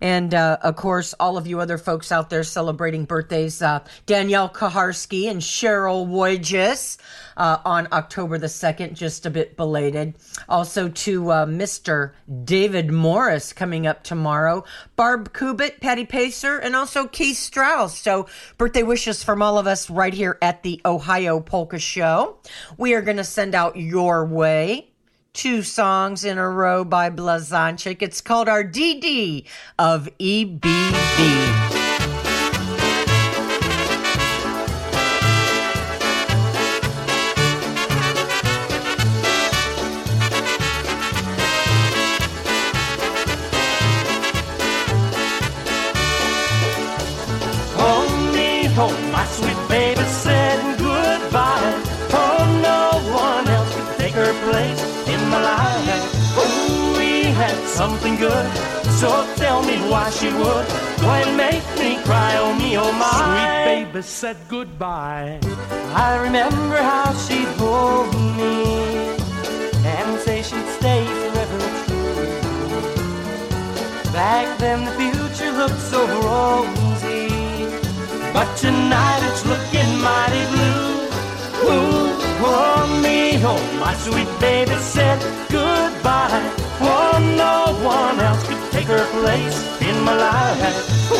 And 0.02 0.34
uh, 0.34 0.58
of 0.62 0.76
course, 0.76 1.14
all 1.20 1.38
of 1.38 1.48
you 1.48 1.60
other 1.60 1.78
folks 1.78 2.12
out 2.12 2.30
there 2.30 2.44
celebrating 2.44 3.06
birthdays 3.06 3.62
uh, 3.62 3.84
Danielle 4.06 4.50
Kaharski 4.50 5.30
and 5.30 5.42
Cheryl 5.42 6.08
Wojcik 6.08 6.98
uh, 7.38 7.60
on 7.66 7.88
October 7.92 8.38
the 8.38 8.48
2nd, 8.48 8.94
just 8.94 9.26
a 9.26 9.30
bit 9.30 9.58
belated. 9.58 10.16
Also 10.48 10.90
to 10.90 11.32
uh, 11.32 11.46
Mr. 11.46 12.14
David 12.44 12.92
Morris 12.92 13.54
coming 13.54 13.88
up 13.88 14.04
tomorrow, 14.04 14.64
Barb 14.96 15.34
Kubit, 15.34 15.80
Patty 15.82 16.06
Pacer, 16.06 16.58
and 16.58 16.76
also 16.76 17.08
Keith 17.08 17.38
Strauss. 17.38 17.98
So, 17.98 18.28
birthday 18.58 18.84
wishes 18.84 19.24
from 19.24 19.42
all 19.42 19.58
of 19.58 19.68
us 19.68 19.90
right 19.90 20.14
here 20.14 20.38
at 20.42 20.64
the 20.64 20.82
Ohio 20.86 21.40
Polka 21.40 21.80
Show. 21.80 22.38
We 22.78 22.94
are 22.94 23.02
going 23.02 23.18
to 23.18 23.24
send 23.24 23.56
out 23.56 23.76
your 23.76 24.26
way 24.26 24.92
two 25.36 25.62
songs 25.62 26.24
in 26.24 26.38
a 26.38 26.50
row 26.50 26.86
by 26.86 27.10
Blazonczyk. 27.10 28.02
It's 28.02 28.22
called 28.22 28.48
our 28.48 28.64
DD 28.64 29.46
of 29.78 30.08
E 30.18 30.46
something 57.76 58.16
good, 58.16 58.48
so 59.02 59.10
tell 59.36 59.62
me 59.62 59.76
why 59.92 60.10
she 60.10 60.28
would 60.28 60.66
go 61.04 61.10
and 61.22 61.36
make 61.36 61.66
me 61.78 62.02
cry. 62.08 62.32
Oh, 62.38 62.54
me, 62.56 62.78
oh, 62.78 62.92
my. 62.94 63.20
Sweet 63.20 63.66
baby 63.70 64.02
said 64.02 64.38
goodbye. 64.48 65.40
I 66.08 66.16
remember 66.26 66.78
how 66.92 67.12
she'd 67.26 67.52
hold 67.60 68.14
me 68.40 68.64
and 69.94 70.20
say 70.22 70.42
she'd 70.42 70.70
stay 70.80 71.04
forever 71.20 71.60
true. 71.84 72.82
Back 74.14 74.58
then 74.58 74.86
the 74.86 74.94
future 75.02 75.52
looked 75.52 75.84
so 75.92 76.00
rosy, 76.24 77.28
but 78.32 78.48
tonight 78.56 79.22
it's 79.30 79.44
looking 79.52 79.92
mighty 80.00 80.46
blue. 80.54 80.96
Ooh, 81.68 82.08
oh 82.48 83.02
me, 83.04 83.20
oh 83.44 83.60
my 83.84 83.94
sweet 84.06 84.32
baby 84.40 84.76
said 84.76 85.20
goodbye. 85.50 86.65
Oh, 86.82 87.18
no 87.38 87.74
one 87.84 88.20
else 88.20 88.46
could 88.48 88.72
take 88.72 88.88
her 88.88 89.06
place 89.20 89.58
in 89.82 90.02
my 90.04 90.16
life. 90.16 91.12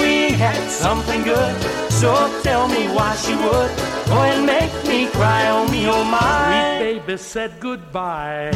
We 0.00 0.32
had 0.32 0.68
something 0.70 1.22
good, 1.22 1.54
so 1.90 2.10
tell 2.42 2.68
me 2.68 2.88
why 2.88 3.14
she 3.16 3.34
would 3.34 3.70
go 4.06 4.22
and 4.22 4.46
make 4.46 4.72
me 4.86 5.06
cry. 5.08 5.48
Oh 5.48 5.66
me, 5.68 5.88
oh 5.88 6.04
my. 6.04 6.78
Sweet 6.78 7.06
baby 7.06 7.16
said 7.16 7.60
goodbye. 7.60 8.52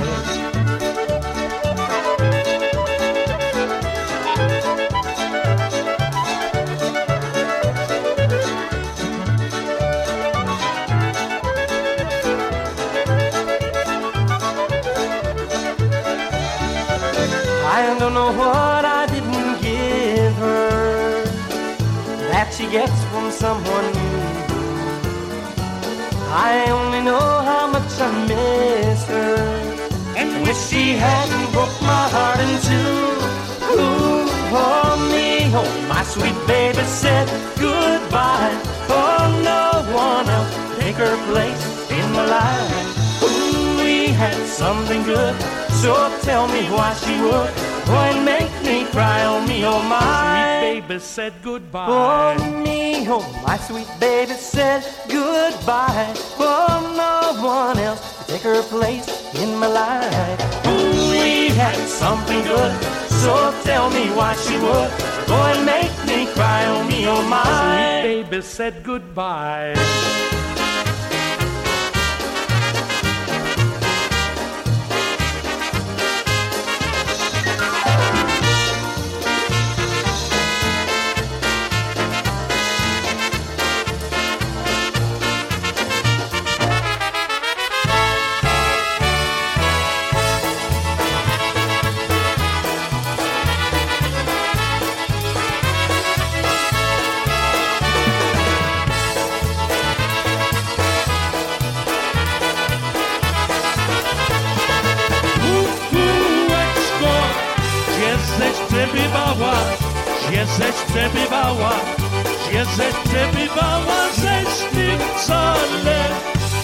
Don't 18.12 18.34
know 18.34 18.38
what 18.42 18.84
I 18.84 19.06
didn't 19.06 19.62
give 19.62 20.34
her 20.34 21.22
that 22.30 22.52
she 22.52 22.66
gets 22.68 22.98
from 23.10 23.30
someone 23.30 23.86
new. 23.98 24.20
I 26.32 26.66
only 26.70 27.02
know 27.02 27.28
how 27.50 27.68
much 27.68 27.92
I 28.00 28.10
miss 28.26 29.04
her 29.06 29.36
and 30.16 30.44
wish 30.44 30.58
she 30.70 30.94
hadn't 30.94 31.52
broke 31.52 31.76
my 31.82 32.04
heart 32.14 32.40
in 32.46 32.52
two. 32.68 32.98
Ooh, 33.78 34.26
oh 34.58 34.90
me, 35.12 35.46
oh 35.54 35.70
my 35.88 36.02
sweet 36.02 36.38
baby 36.48 36.82
said 36.82 37.28
goodbye. 37.58 38.54
Oh, 38.88 39.22
no 39.50 39.64
one 39.94 40.28
else 40.28 40.52
take 40.80 40.96
her 40.96 41.16
place 41.30 41.62
in 41.90 42.12
my 42.12 42.26
life. 42.26 43.22
Ooh, 43.22 43.84
we 43.84 44.08
had 44.08 44.34
something 44.48 45.04
good, 45.04 45.40
so 45.82 45.92
tell 46.22 46.48
me 46.48 46.62
why 46.70 46.92
she 46.94 47.14
would 47.22 47.69
go 47.90 47.96
and 48.10 48.24
make 48.24 48.54
me 48.62 48.84
cry. 48.90 49.24
Oh 49.24 49.40
me, 49.46 49.64
oh 49.64 49.82
my. 49.82 50.60
Sweet 50.60 50.88
baby 50.88 50.98
said 51.00 51.32
goodbye. 51.42 51.86
Oh 51.88 52.62
me, 52.64 53.06
oh 53.08 53.24
my 53.46 53.56
sweet 53.58 53.90
baby 53.98 54.34
said 54.34 54.82
goodbye. 55.08 56.12
Oh, 56.38 56.78
no 57.02 57.42
one 57.42 57.78
else 57.78 58.00
could 58.18 58.26
take 58.28 58.42
her 58.42 58.62
place 58.62 59.06
in 59.34 59.58
my 59.58 59.66
life. 59.66 60.66
Ooh, 60.66 61.10
we 61.10 61.48
had 61.48 61.78
something 61.88 62.42
good, 62.44 62.72
so 63.22 63.32
tell 63.64 63.90
me 63.90 64.04
why 64.18 64.34
she 64.36 64.54
would 64.66 64.90
go 65.26 65.38
and 65.52 65.66
make 65.66 65.94
me 66.06 66.26
cry. 66.34 66.64
Oh 66.66 66.84
me, 66.84 67.06
oh 67.06 67.22
my. 67.28 67.42
Sweet 68.02 68.30
baby 68.30 68.42
said 68.42 68.82
goodbye. 68.82 69.74
Przebywała, 110.92 111.70
ześ 112.76 112.94
przebywała, 113.04 114.00
ześ 114.16 114.54
ty 114.72 114.98
wcale 115.16 115.98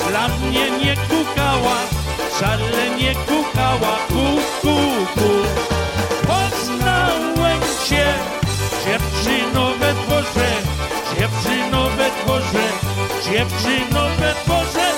dla 0.09 0.29
mnie 0.29 0.71
nie 0.71 0.97
kukała, 0.97 1.77
wcale 2.31 2.97
nie 2.99 3.15
kukała, 3.15 3.97
ku, 4.09 4.27
ku, 4.63 4.77
ku. 5.15 5.31
Poznałem 6.27 7.61
cię, 7.89 8.15
dziewczyno 8.85 9.71
we 9.81 9.95
dworze, 9.95 10.51
dziewczyno 11.19 11.91
we 11.91 12.11
dworze, 12.11 12.67
dziewczyno 13.25 14.03
we 14.19 14.35
dworze, 14.45 14.96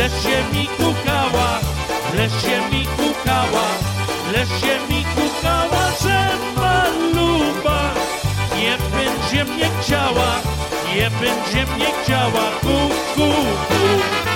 lecz 0.00 0.22
się 0.22 0.44
mi 0.52 0.66
kukała, 0.66 1.60
lecz 2.14 2.32
się 2.42 2.60
mi 2.70 2.86
kukała, 2.86 3.66
lecz 4.32 4.48
się 4.48 4.74
mi 4.88 5.04
kukała, 5.04 5.90
że 6.02 6.28
maluba 6.56 7.94
nie 8.56 8.76
będzie 8.96 9.44
mnie 9.44 9.70
chciała, 9.80 10.30
nie 10.94 11.10
będzie 11.10 11.72
mnie 11.74 11.86
chciała, 12.02 12.50
kuku, 12.60 13.28
kuku. 13.68 14.29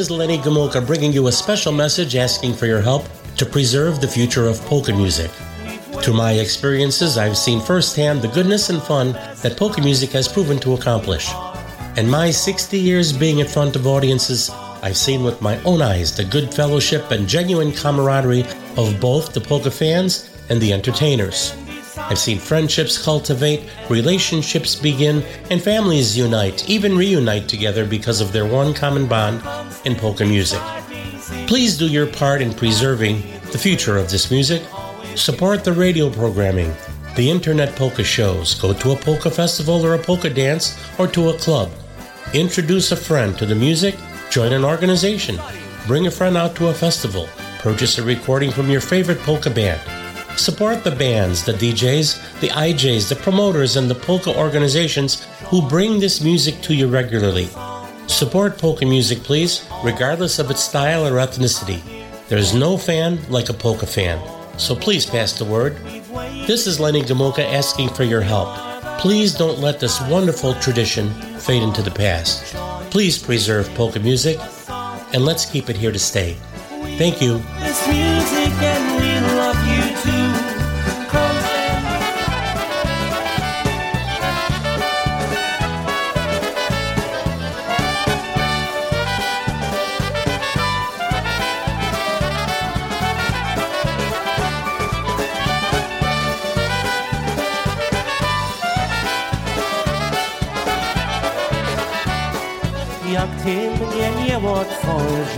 Is 0.00 0.10
Lenny 0.10 0.38
Gomulka 0.38 0.86
bringing 0.86 1.12
you 1.12 1.26
a 1.26 1.32
special 1.32 1.72
message 1.72 2.16
asking 2.16 2.54
for 2.54 2.64
your 2.64 2.80
help 2.80 3.04
to 3.36 3.44
preserve 3.44 4.00
the 4.00 4.08
future 4.08 4.48
of 4.48 4.58
polka 4.62 4.94
music. 4.94 5.30
Through 6.02 6.14
my 6.14 6.32
experiences, 6.32 7.18
I've 7.18 7.36
seen 7.36 7.60
firsthand 7.60 8.22
the 8.22 8.28
goodness 8.28 8.70
and 8.70 8.82
fun 8.82 9.12
that 9.42 9.58
polka 9.58 9.82
music 9.82 10.08
has 10.12 10.26
proven 10.26 10.58
to 10.60 10.72
accomplish. 10.72 11.30
In 11.98 12.08
my 12.08 12.30
60 12.30 12.78
years 12.78 13.12
being 13.12 13.40
in 13.40 13.46
front 13.46 13.76
of 13.76 13.86
audiences, 13.86 14.48
I've 14.82 14.96
seen 14.96 15.22
with 15.22 15.42
my 15.42 15.62
own 15.64 15.82
eyes 15.82 16.16
the 16.16 16.24
good 16.24 16.54
fellowship 16.54 17.10
and 17.10 17.28
genuine 17.28 17.70
camaraderie 17.70 18.46
of 18.78 18.98
both 19.00 19.34
the 19.34 19.40
polka 19.42 19.70
fans 19.70 20.30
and 20.48 20.62
the 20.62 20.72
entertainers. 20.72 21.54
I've 21.98 22.18
seen 22.18 22.38
friendships 22.38 22.96
cultivate, 22.96 23.68
relationships 23.90 24.74
begin, 24.74 25.22
and 25.50 25.62
families 25.62 26.16
unite, 26.16 26.70
even 26.70 26.96
reunite 26.96 27.48
together 27.48 27.84
because 27.84 28.22
of 28.22 28.32
their 28.32 28.46
one 28.46 28.72
common 28.72 29.06
bond 29.06 29.42
in 29.84 29.94
polka 29.94 30.24
music. 30.24 30.60
Please 31.46 31.76
do 31.76 31.86
your 31.86 32.06
part 32.06 32.42
in 32.42 32.52
preserving 32.52 33.22
the 33.52 33.58
future 33.58 33.96
of 33.96 34.10
this 34.10 34.30
music. 34.30 34.62
Support 35.14 35.64
the 35.64 35.72
radio 35.72 36.10
programming, 36.10 36.72
the 37.16 37.30
internet 37.30 37.74
polka 37.76 38.04
shows, 38.04 38.54
go 38.54 38.72
to 38.72 38.92
a 38.92 38.96
polka 38.96 39.30
festival 39.30 39.84
or 39.84 39.94
a 39.94 39.98
polka 39.98 40.30
dance, 40.30 40.78
or 40.98 41.06
to 41.08 41.30
a 41.30 41.38
club. 41.38 41.70
Introduce 42.32 42.92
a 42.92 42.96
friend 42.96 43.36
to 43.38 43.46
the 43.46 43.54
music, 43.54 43.96
join 44.30 44.52
an 44.52 44.64
organization, 44.64 45.38
bring 45.86 46.06
a 46.06 46.10
friend 46.10 46.36
out 46.36 46.54
to 46.56 46.68
a 46.68 46.74
festival, 46.74 47.28
purchase 47.58 47.98
a 47.98 48.02
recording 48.02 48.50
from 48.50 48.70
your 48.70 48.80
favorite 48.80 49.18
polka 49.20 49.50
band. 49.50 49.80
Support 50.38 50.84
the 50.84 50.92
bands, 50.92 51.44
the 51.44 51.52
DJs, 51.52 52.40
the 52.40 52.48
IJs, 52.48 53.08
the 53.08 53.16
promoters, 53.16 53.76
and 53.76 53.90
the 53.90 53.96
polka 53.96 54.34
organizations 54.38 55.26
who 55.46 55.68
bring 55.68 55.98
this 55.98 56.20
music 56.20 56.60
to 56.62 56.74
you 56.74 56.86
regularly. 56.86 57.48
Support 58.06 58.58
polka 58.58 58.86
music, 58.86 59.18
please, 59.18 59.68
regardless 59.82 60.38
of 60.38 60.50
its 60.50 60.62
style 60.62 61.06
or 61.06 61.12
ethnicity. 61.12 61.80
There's 62.28 62.54
no 62.54 62.76
fan 62.76 63.18
like 63.28 63.48
a 63.48 63.54
polka 63.54 63.86
fan, 63.86 64.20
so 64.58 64.76
please 64.76 65.06
pass 65.06 65.32
the 65.32 65.44
word. 65.44 65.76
This 66.46 66.66
is 66.66 66.78
Lenny 66.78 67.02
Gomulka 67.02 67.44
asking 67.44 67.90
for 67.90 68.04
your 68.04 68.20
help. 68.20 68.48
Please 69.00 69.34
don't 69.34 69.58
let 69.58 69.80
this 69.80 70.00
wonderful 70.02 70.54
tradition 70.54 71.10
fade 71.38 71.62
into 71.62 71.82
the 71.82 71.90
past. 71.90 72.54
Please 72.90 73.18
preserve 73.18 73.68
polka 73.74 73.98
music, 74.00 74.38
and 75.12 75.24
let's 75.24 75.44
keep 75.44 75.70
it 75.70 75.76
here 75.76 75.92
to 75.92 75.98
stay. 75.98 76.36
Thank 76.98 77.22
you 77.22 77.40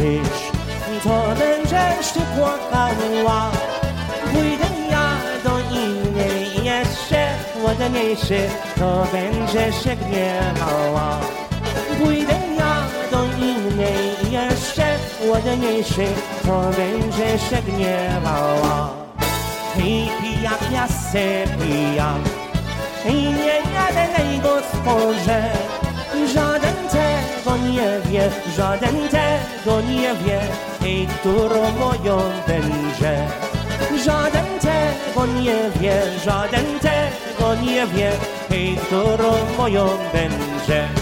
otworzysz, 0.02 0.50
to 1.04 1.34
będziesz 1.38 2.12
ty 2.12 2.20
płakała. 2.20 3.50
Pójdę 4.32 4.66
ja 4.90 5.16
do 5.44 5.58
innej 5.76 6.64
jeszcze 6.64 7.28
ładniejszy, 7.62 8.48
to 8.78 9.06
będziesz 9.12 9.84
się 9.84 9.96
gniewała. 9.96 11.20
Pójdę 12.02 12.34
ja 12.58 12.82
do 13.10 13.24
innej 13.24 14.32
jeszcze 14.32 14.98
ładniejszy, 15.26 16.06
to 16.42 16.70
będziesz 16.76 17.50
się 17.50 17.62
gniewała. 17.62 18.90
Hej, 19.74 20.08
pijak, 20.20 20.72
ja 20.72 20.88
se 20.88 21.44
pijak, 21.58 22.22
i 23.08 23.12
nie 23.12 23.62
jeden 23.92 24.40
gospodarze, 24.40 25.71
nie 27.72 28.00
wie, 28.10 28.30
żaden 28.56 29.08
tego 29.08 29.80
nie 29.80 30.14
wie, 30.14 30.40
i 30.90 31.06
którą 31.06 31.70
moją 31.70 32.18
będzie. 32.46 33.28
Żaden 34.04 34.46
tego 34.60 35.26
nie 35.26 35.56
wie, 35.80 36.02
żaden 36.24 36.66
tego 36.80 37.54
nie 37.54 37.86
wie, 37.86 38.12
i 38.58 38.76
którą 38.76 39.32
moją 39.58 39.88
będzie. 40.12 41.01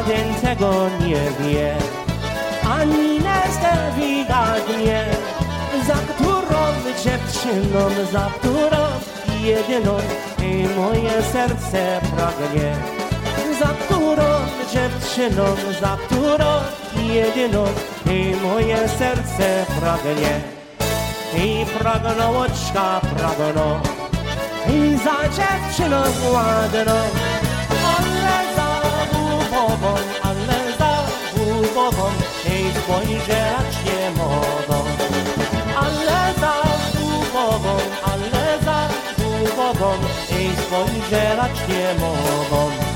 Żaden 0.00 0.34
tego 0.34 0.72
nie 1.06 1.14
wie, 1.40 1.76
ani 2.70 3.18
nie 3.18 3.92
widać 3.96 4.62
za 5.86 5.94
którą 5.94 6.62
dziewczyną, 7.04 7.80
za 8.12 8.30
którą 8.38 8.78
jedyną 9.42 9.98
moje 10.76 11.22
serce 11.32 12.00
pragnie. 12.16 12.76
Za 13.60 13.66
którą 13.66 14.24
dziewczyną, 14.72 15.44
za 15.80 15.96
którą 16.06 16.46
jedyną 17.14 17.64
moje 18.42 18.88
serce 18.88 19.66
pragnie. 19.80 20.40
I 21.36 21.66
pragną 21.78 22.38
oczka 22.38 23.00
pragną, 23.16 23.80
i 24.68 24.96
za 24.96 25.28
dziewczyną 25.28 26.02
ładną, 26.32 26.94
głową 31.80 32.10
i 32.44 32.80
spojrzeć 32.80 33.72
nie 33.84 34.10
mogą. 34.10 34.84
Ale 35.76 36.34
za 36.40 36.54
głową, 37.32 37.76
ale 38.02 38.58
za 38.64 38.88
głową 39.18 39.94
i 40.30 40.56
spojrzeć 40.62 41.68
nie 41.68 41.94
mogą. 42.00 42.89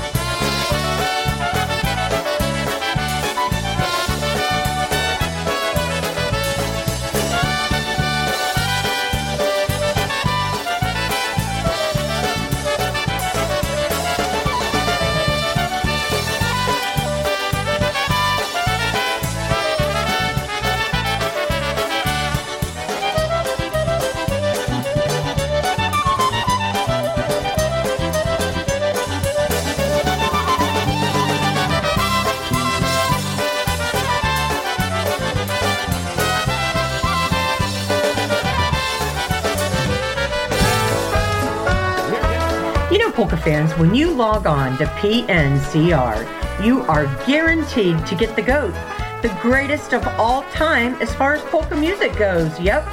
Fans, 43.45 43.71
when 43.73 43.93
you 43.93 44.11
log 44.11 44.47
on 44.47 44.75
to 44.79 44.85
PNCR, 44.85 46.65
you 46.65 46.81
are 46.85 47.05
guaranteed 47.27 48.03
to 48.07 48.15
get 48.15 48.35
the 48.35 48.41
GOAT, 48.41 48.73
the 49.21 49.37
greatest 49.39 49.93
of 49.93 50.05
all 50.19 50.41
time 50.51 50.95
as 50.95 51.13
far 51.13 51.35
as 51.35 51.41
polka 51.43 51.75
music 51.75 52.17
goes. 52.17 52.59
Yep. 52.59 52.83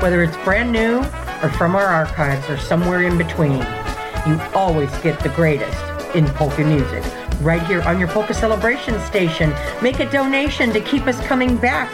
Whether 0.00 0.22
it's 0.22 0.36
brand 0.38 0.72
new 0.72 1.00
or 1.42 1.50
from 1.58 1.76
our 1.76 1.84
archives 1.84 2.48
or 2.48 2.56
somewhere 2.56 3.02
in 3.02 3.18
between, 3.18 3.60
you 4.26 4.40
always 4.54 4.90
get 4.98 5.20
the 5.20 5.28
greatest 5.36 5.78
in 6.16 6.24
polka 6.28 6.64
music. 6.64 7.04
Right 7.42 7.62
here 7.66 7.82
on 7.82 7.98
your 7.98 8.08
Polka 8.08 8.32
Celebration 8.32 8.98
station. 9.00 9.52
Make 9.82 10.00
a 10.00 10.10
donation 10.10 10.72
to 10.72 10.80
keep 10.80 11.06
us 11.06 11.20
coming 11.26 11.54
back 11.58 11.92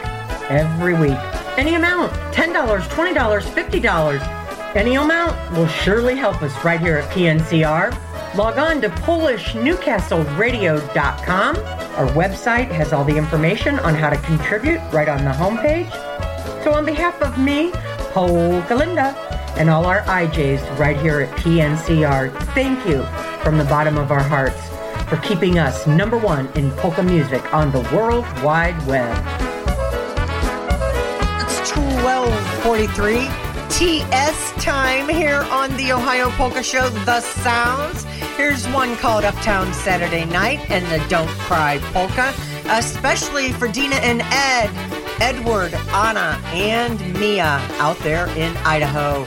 every 0.49 0.95
week. 0.95 1.19
Any 1.59 1.75
amount 1.75 2.13
$10, 2.33 2.55
$20, 2.55 3.15
$50. 3.15 4.42
Any 4.75 4.95
amount 4.95 5.53
will 5.53 5.67
surely 5.67 6.17
help 6.17 6.43
us 6.43 6.65
right 6.65 6.81
here 6.81 6.97
at 6.97 7.11
PNCR. 7.11 8.35
Log 8.35 8.57
on 8.57 8.81
to 8.81 8.89
PolishNewcastleRadio.com. 8.89 11.57
Our 11.57 12.09
website 12.15 12.71
has 12.71 12.95
all 12.95 13.05
the 13.05 13.15
information 13.15 13.79
on 13.81 13.95
how 13.95 14.09
to 14.09 14.17
contribute 14.17 14.81
right 14.91 15.11
on 15.11 15.27
the 15.27 15.31
homepage. 15.31 15.91
So, 16.65 16.73
on 16.73 16.87
behalf 16.87 17.21
of 17.21 17.37
me, 17.39 17.71
Polka 18.15 18.75
Linda, 18.75 19.15
and 19.59 19.69
all 19.69 19.85
our 19.85 20.01
IJs 20.03 20.79
right 20.79 20.97
here 20.97 21.21
at 21.21 21.29
PNCR, 21.37 22.33
thank 22.55 22.87
you 22.87 23.05
from 23.43 23.59
the 23.59 23.65
bottom 23.65 23.99
of 23.99 24.11
our 24.11 24.23
hearts 24.23 24.71
for 25.07 25.19
keeping 25.19 25.59
us 25.59 25.87
number 25.87 26.17
one 26.17 26.49
in 26.55 26.71
polka 26.73 27.03
music 27.03 27.53
on 27.53 27.71
the 27.73 27.83
World 27.95 28.25
Wide 28.43 28.83
Web. 28.87 29.15
It's 31.43 31.77
1243 31.77 33.42
TS 33.73 34.53
time 34.63 35.09
here 35.09 35.47
on 35.51 35.75
the 35.79 35.93
Ohio 35.93 36.29
Polka 36.33 36.63
Show, 36.63 36.91
The 36.91 37.21
Sounds. 37.21 38.05
Here's 38.37 38.69
one 38.69 38.97
called 38.97 39.25
Uptown 39.25 39.73
Saturday 39.73 40.27
Night 40.27 40.61
and 40.71 40.85
the 40.87 41.09
Don't 41.09 41.31
Cry 41.49 41.79
Polka, 41.95 42.35
especially 42.67 43.51
for 43.53 43.69
Dina 43.69 43.97
and 43.97 44.21
Ed, 44.27 44.69
Edward, 45.23 45.73
Anna, 45.89 46.39
and 46.53 47.01
Mia 47.19 47.59
out 47.79 47.97
there 48.01 48.29
in 48.37 48.55
Idaho. 48.59 49.27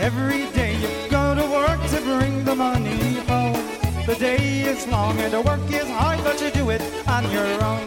Every 0.00 0.50
day 0.52 0.74
you 0.76 1.10
go 1.10 1.34
to 1.34 1.44
work 1.50 1.80
to 1.90 2.00
bring 2.00 2.44
the 2.46 2.54
money 2.54 3.16
home. 3.28 3.52
The 4.06 4.16
day 4.18 4.62
is 4.62 4.86
long 4.88 5.18
and 5.20 5.32
the 5.32 5.42
work 5.42 5.60
is 5.70 5.88
hard, 5.88 6.24
but 6.24 6.40
you 6.40 6.50
do 6.52 6.70
it 6.70 6.80
on 7.06 7.30
your 7.30 7.62
own. 7.62 7.84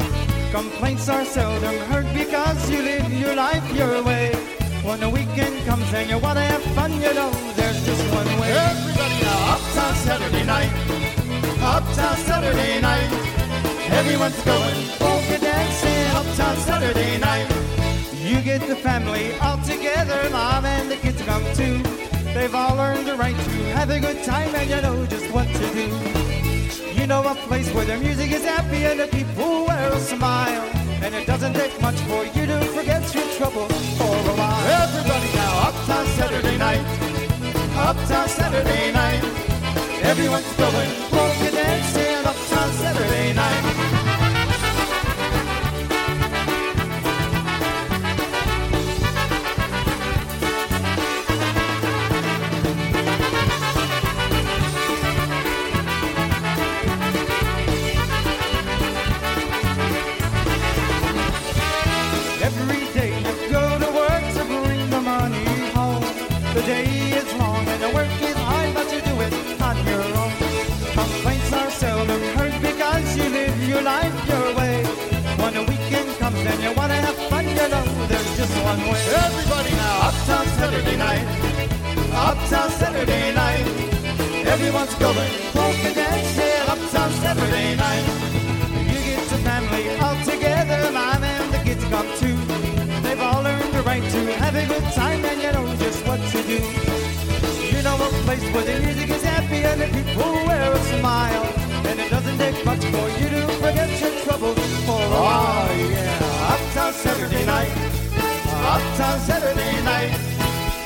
Complaints 0.52 1.10
are 1.10 1.26
seldom 1.26 1.76
heard 1.90 2.14
because 2.14 2.70
you 2.70 2.84
live 2.84 3.12
your 3.12 3.36
life 3.36 3.76
your 3.76 4.04
way. 4.04 4.55
When 4.86 5.00
the 5.00 5.10
weekend 5.10 5.66
comes 5.66 5.92
and 5.96 6.08
you 6.08 6.20
wanna 6.20 6.46
have 6.46 6.62
fun, 6.78 6.94
you 6.94 7.12
know 7.12 7.32
there's 7.56 7.84
just 7.84 8.04
one 8.14 8.28
way. 8.40 8.52
Everybody 8.54 9.18
now, 9.24 9.54
uptown 9.54 9.96
Saturday 10.06 10.46
night, 10.46 10.72
uptown 11.60 12.18
Saturday 12.18 12.82
night. 12.82 13.10
Everyone's 13.90 14.40
going 14.44 14.76
polka 15.00 15.40
dancing 15.40 16.06
uptown 16.14 16.56
Saturday 16.58 17.18
night. 17.18 17.48
You 18.14 18.42
get 18.42 18.62
the 18.68 18.76
family 18.76 19.36
all 19.40 19.58
together, 19.64 20.30
mom 20.30 20.66
and 20.66 20.92
the 20.92 20.98
kids 20.98 21.20
come 21.24 21.44
too. 21.56 21.82
They've 22.36 22.54
all 22.54 22.80
earned 22.80 23.08
the 23.08 23.16
right 23.16 23.36
to 23.36 23.52
have 23.74 23.90
a 23.90 24.00
good 24.00 24.24
time 24.24 24.54
and 24.54 24.70
you 24.70 24.82
know 24.82 25.04
just 25.08 25.32
what 25.34 25.48
to 25.48 25.66
do. 25.74 25.88
You 26.94 27.08
know 27.08 27.24
a 27.28 27.34
place 27.48 27.74
where 27.74 27.86
the 27.86 27.98
music 27.98 28.32
is 28.32 28.46
happy 28.46 28.86
and 28.86 29.00
the 29.00 29.08
people 29.08 29.66
wear 29.66 29.92
a 29.92 30.00
smile. 30.00 30.70
And 31.02 31.14
it 31.16 31.26
doesn't 31.26 31.54
take 31.54 31.82
much 31.82 32.00
for 32.02 32.24
you 32.26 32.46
to 32.46 32.60
forget 32.76 33.04
your 33.16 33.28
trouble 33.38 33.68
while. 34.36 34.66
Everybody 34.84 35.32
now, 35.34 35.68
uptown 35.70 36.06
Saturday 36.18 36.58
night, 36.58 36.86
uptown 37.76 38.28
Saturday 38.28 38.92
night. 38.92 39.24
Everyone's 40.04 40.54
going 40.56 40.92
polka 41.10 41.52
dancing 41.52 42.26
uptown 42.26 42.72
Saturday 42.74 43.34
night. 43.34 43.75
Day 66.66 66.86
is 67.14 67.32
long 67.36 67.68
and 67.68 67.82
the 67.82 67.90
work 67.90 68.10
is 68.22 68.36
hard, 68.50 68.74
but 68.74 68.92
you 68.92 69.00
do 69.02 69.16
it 69.22 69.34
on 69.62 69.78
your 69.86 70.02
own. 70.18 70.34
Complaints 70.98 71.54
are 71.54 71.70
seldom 71.70 72.22
heard 72.38 72.56
because 72.60 73.06
you 73.18 73.30
live 73.30 73.70
your 73.70 73.82
life 73.84 74.16
your 74.28 74.48
way. 74.56 74.84
When 75.42 75.54
the 75.54 75.64
weekend 75.70 76.10
comes 76.18 76.40
and 76.40 76.60
you 76.64 76.74
wanna 76.74 76.96
have 76.96 77.18
fun, 77.30 77.46
you 77.48 77.68
know 77.74 77.86
there's 78.10 78.38
just 78.38 78.56
one 78.64 78.82
way. 78.90 79.04
Everybody 79.26 79.74
now, 79.84 80.08
uptown 80.10 80.48
Saturday 80.58 80.98
night, 80.98 81.26
uptown 82.14 82.70
Saturday 82.72 83.34
night. 83.36 83.66
Everyone's 84.48 84.96
going 84.96 85.55
place 98.38 98.54
where 98.54 98.64
the 98.64 98.86
music 98.86 99.10
is 99.10 99.24
happy 99.24 99.64
and 99.64 99.82
the 99.82 99.88
people 99.88 100.34
wear 100.48 100.74
a 100.74 100.80
smile. 101.00 101.44
And 101.86 102.00
it 102.00 102.10
doesn't 102.10 102.38
take 102.38 102.66
much 102.66 102.84
for 102.86 103.08
you 103.20 103.30
to 103.30 103.48
forget 103.62 103.90
your 104.02 104.12
troubles 104.24 104.58
for 104.86 105.02
a 105.02 105.10
while. 105.10 105.68
Oh, 105.70 105.90
yeah. 105.90 106.54
Uptown 106.54 106.94
Saturday 106.94 107.46
night, 107.46 107.72
uptown 108.74 109.20
Saturday 109.20 109.84
night. 109.84 110.12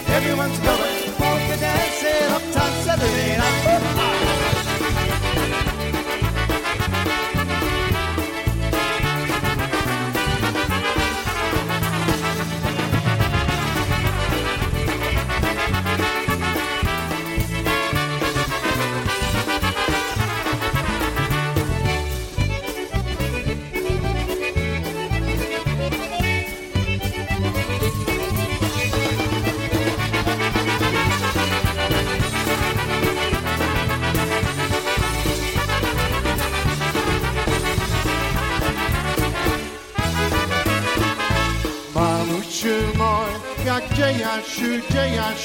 Everyone's 0.10 0.60
going 0.60 1.12
polka 1.18 1.58
dancing 1.60 2.28
uptown 2.34 2.72
Saturday 2.84 3.38
night. 3.38 4.29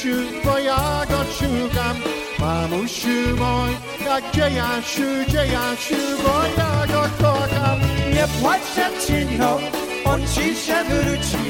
Dziejasiu, 0.05 0.41
bo 0.43 0.57
ja 0.59 1.05
go 1.09 1.23
szukam. 1.33 1.97
Mamusiu 2.39 3.35
mój, 3.37 3.71
jak 4.05 4.23
dziejasiu, 4.33 5.25
dziejasiu, 5.27 5.95
bo 6.23 6.35
ja 6.57 6.87
go 6.87 7.03
kocham. 7.21 7.79
Nie 8.13 8.27
płacz 8.41 8.61
dziewczyno, 8.75 9.59
on 10.05 10.21
ci 10.27 10.55
się 10.55 10.83
wróci. 10.89 11.45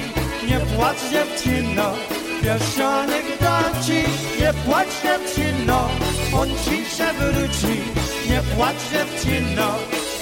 Nie 0.48 0.60
płacz 0.60 1.02
dziewczyno, 1.12 1.92
pierścionek 2.42 3.26
da 3.40 3.60
ci. 3.86 4.04
Nie 4.40 4.54
płacz 4.54 4.94
dziewczyno, 5.04 5.90
on 6.34 6.50
ci 6.50 6.78
się 6.96 7.08
wróci. 7.20 7.82
Nie 8.30 8.42
płacz 8.56 8.82
dziewczyno, 8.92 9.68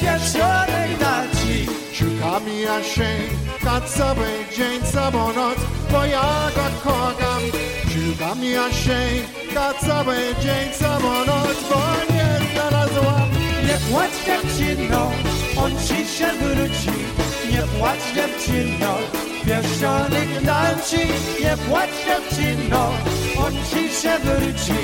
pierścionek 0.04 0.92
da 1.00 1.16
ci. 1.38 1.56
Szukam 1.94 2.44
ja 2.66 2.84
się 2.84 3.12
na 3.64 3.82
cały 3.82 4.28
dzień, 4.56 4.82
całą 4.94 5.34
noc, 5.34 5.60
bo 5.92 6.06
ja 6.06 6.50
go 6.56 6.66
kocham. 6.84 7.44
Szukam 7.92 8.44
ja 8.44 8.68
się 8.72 9.02
na 9.56 9.74
cały 9.74 10.16
dzień, 10.42 10.66
całą 10.80 11.14
noc, 11.26 11.58
bo 11.70 11.82
nie 12.14 12.30
znalazłam. 12.52 13.30
Nie 13.68 13.78
płacz 13.90 14.18
dziewczyno, 14.26 15.12
on 15.58 15.72
ci 15.88 16.00
się 16.16 16.30
wróci. 16.42 16.98
Nie 17.52 17.64
płacz 17.80 18.06
dziewczyno, 18.16 18.92
pierścionek 19.46 20.44
dam 20.44 20.76
ci. 20.90 21.04
Nie 21.44 21.58
płacz 21.58 21.96
dziewczyno, 22.06 22.92
on 23.46 23.54
ci 23.70 24.02
się 24.02 24.14
wróci. 24.24 24.80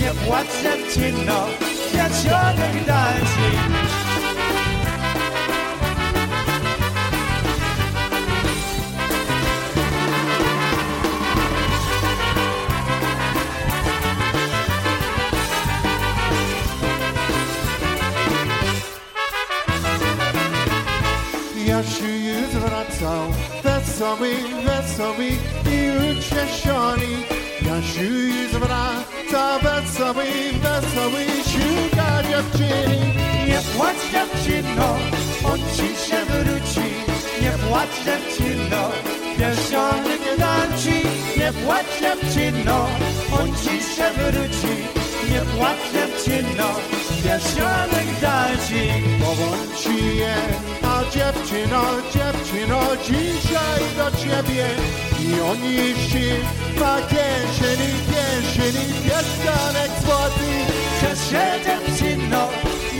Nie 0.00 0.10
płacz 0.26 0.52
dziewczyno, 0.62 1.46
pierścionek 1.92 2.84
dam 2.86 4.07
wesoły 24.98 25.26
i 25.26 25.90
ucieszony. 26.10 27.10
Jasiu 27.62 28.50
z 28.50 28.56
wraca 28.56 29.58
wesoły, 29.58 30.24
wesoły, 30.62 31.26
szuka 31.50 32.22
dziewczyny. 32.22 32.98
Nie 33.46 33.60
płacz 33.76 34.02
dziewczyno, 34.12 34.96
on 35.44 35.58
ci 35.58 35.88
się 36.10 36.24
wróci. 36.24 36.88
Nie 37.42 37.50
płacz 37.50 38.04
dziewczyno, 38.04 38.90
pierścionek 39.38 40.20
dam 40.38 40.78
ci. 40.78 41.08
Nie 41.40 41.52
płacz 41.52 42.00
dziewczyno, 42.00 42.86
on 43.40 43.48
ci 43.56 43.80
się 43.94 44.10
wróci. 44.16 44.74
Nie 45.30 45.40
płacz 45.40 45.92
dziewczyno, 45.92 46.97
pierścionek 47.22 48.08
dam 48.20 48.52
ci. 48.68 48.82
Powąci 49.20 50.16
je, 50.16 50.34
a 50.82 51.04
dziewczyno, 51.14 51.82
dziewczyno, 52.14 52.80
dzisiaj 53.06 53.80
do 53.96 54.10
ciebie. 54.16 54.66
I 55.20 55.40
on 55.40 55.64
jeździ 55.64 56.28
ma 56.80 56.96
kieszeni, 57.10 57.92
kieszeni, 58.08 58.86
pierścionek 59.04 59.90
złoty. 60.04 60.50
Cieszę 61.00 61.30
się 61.30 61.44
dziewczyno, 61.64 62.48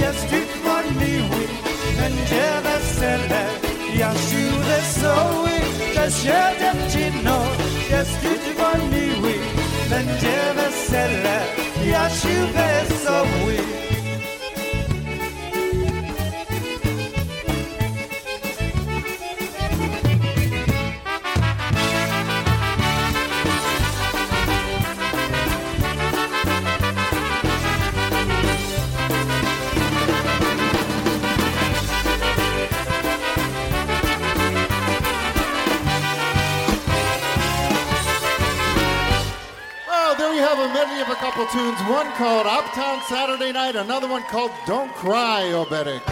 jest 0.01 0.29
tylko 0.31 0.73
miły, 1.01 1.45
będzie 1.97 2.47
wesele, 2.63 3.43
Jasiu 3.95 4.47
wesoły. 4.69 5.51
Cieszę 5.95 6.11
się 6.11 6.41
dziewczyno, 6.61 7.39
jest 7.91 8.21
tylko 8.21 8.69
miły, 8.93 9.35
będzie 9.91 10.39
wesele, 10.55 11.41
Jasiu 11.85 12.39
wesoły. 12.55 13.88
Tunes. 41.53 41.81
One 41.89 42.11
called 42.13 42.47
Uptown 42.47 43.01
Saturday 43.09 43.53
Night, 43.53 43.77
another 43.77 44.09
one 44.09 44.23
called 44.25 44.51
Don't 44.67 44.93
Cry, 44.95 45.51
oh, 45.53 45.65
Obedic. 45.65 46.03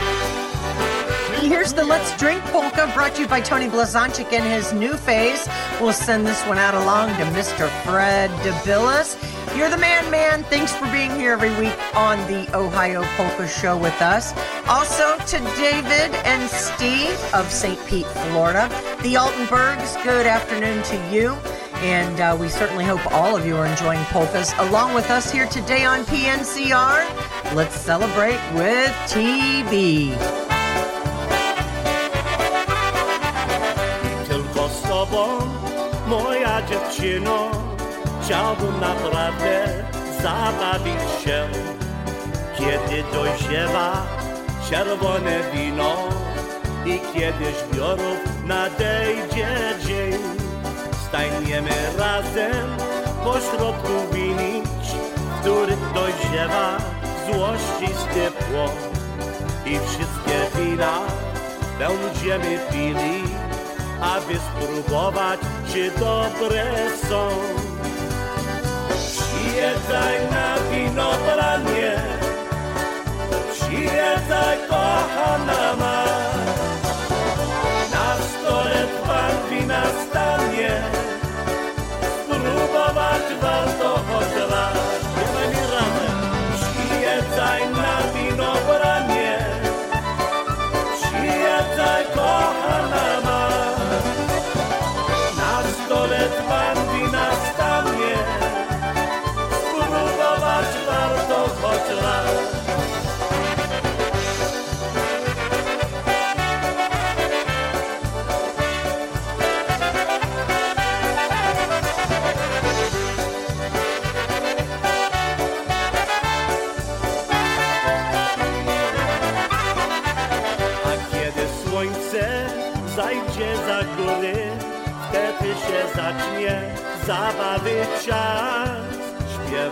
Here's 1.41 1.75
the 1.75 1.85
Let's 1.85 2.17
Drink 2.17 2.43
polka 2.45 2.91
brought 2.95 3.15
to 3.17 3.23
you 3.23 3.29
by 3.29 3.41
Tony 3.41 3.69
Blazonczyk 3.69 4.33
in 4.33 4.43
his 4.43 4.73
new 4.73 4.95
phase. 4.95 5.47
We'll 5.81 5.93
send 5.93 6.27
this 6.27 6.43
one 6.45 6.59
out 6.59 6.75
along 6.75 7.11
to 7.17 7.25
Mr. 7.37 7.69
Fred 7.85 8.31
DeVillis. 8.41 9.17
You're 9.57 9.69
the 9.71 9.77
man, 9.77 10.11
man. 10.11 10.43
Thanks 10.45 10.75
for 10.75 10.91
being 10.91 11.15
here 11.15 11.33
every 11.33 11.55
week 11.57 11.77
on 11.95 12.19
the 12.27 12.49
Ohio 12.57 13.03
Polka 13.17 13.47
Show 13.47 13.77
with 13.77 14.01
us. 14.01 14.33
Also 14.67 15.19
to 15.19 15.39
David 15.57 16.15
and 16.25 16.49
Steve 16.51 17.19
of 17.35 17.51
St. 17.53 17.79
Pete, 17.87 18.07
Florida. 18.07 18.69
The 19.03 19.15
Altenbergs, 19.15 20.03
good 20.03 20.27
afternoon 20.27 20.83
to 20.85 21.15
you. 21.15 21.37
And 21.83 22.21
uh, 22.21 22.37
we 22.39 22.49
certainly 22.49 22.85
hope 22.85 23.05
all 23.13 23.37
of 23.37 23.47
you 23.47 23.57
are 23.57 23.67
enjoying 23.67 24.05
polkas 24.07 24.53
along 24.59 24.95
with 24.95 25.11
us 25.11 25.31
here 25.31 25.47
today 25.47 25.85
on 25.85 26.05
PNCR. 26.05 27.55
Let's 27.55 27.77
celebrate 27.77 28.41
with 28.55 28.93
TV. 29.07 30.17
Moja 36.09 36.63
dziewczyno, 36.63 37.51
chciałbym 38.23 38.81
naprawdę 38.81 39.85
zabawić 40.23 41.25
się. 41.25 41.49
Kiedy 42.59 43.03
dojrzewa 43.13 44.07
czerwone 44.71 45.41
wino 45.53 45.97
i 46.87 47.01
kiedy 47.15 47.45
zbiorów 47.63 48.19
nadejdzie 48.45 49.49
dzień, 49.87 50.46
staniemy 51.17 51.71
razem 51.99 52.77
pośrodku 53.25 53.93
winić, 54.13 54.87
w 55.17 55.41
których 55.41 55.93
dojrzewa 55.95 56.79
złości 57.27 57.95
ciepło 58.15 58.65
i 59.67 59.79
wszystkie 59.79 60.61
wina 60.61 60.99
będziemy 61.79 62.59
pili 62.73 63.23
aby 64.01 64.35
spróbować, 64.35 65.41
czy 65.73 65.91
dobre 65.91 66.65
są. 67.09 67.29
Przyjeżdżaj 68.89 70.31
na 70.31 70.57
winobranie, 70.71 72.01
przyjeżdżaj 73.53 74.59
kochana 74.69 75.77
ma. 75.77 76.05
Na 77.91 78.17
stole 78.17 78.87
dwa 78.87 79.29
wina 79.51 79.83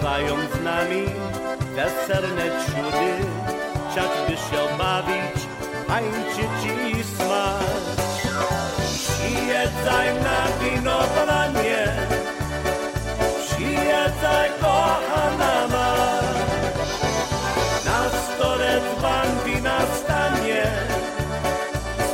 Śpiewają 0.04 0.36
z 0.36 0.64
nami 0.64 1.04
weselne 1.74 2.44
cudy, 2.66 3.12
siać 3.94 4.10
by 4.28 4.36
się 4.36 4.78
bawić, 4.78 5.36
tańczyć 5.88 6.60
i 6.88 7.04
smać. 7.04 8.26
Przyjeżdżaj 8.98 10.08
na 10.14 10.38
winobranie, 10.60 11.86
przyjeżdżaj 13.46 14.50
kochana 14.60 15.68
ma. 15.72 15.94
Na 17.84 18.00
stole 18.08 18.80
dzban 18.80 19.28
wina 19.44 19.78
stanie, 20.04 20.66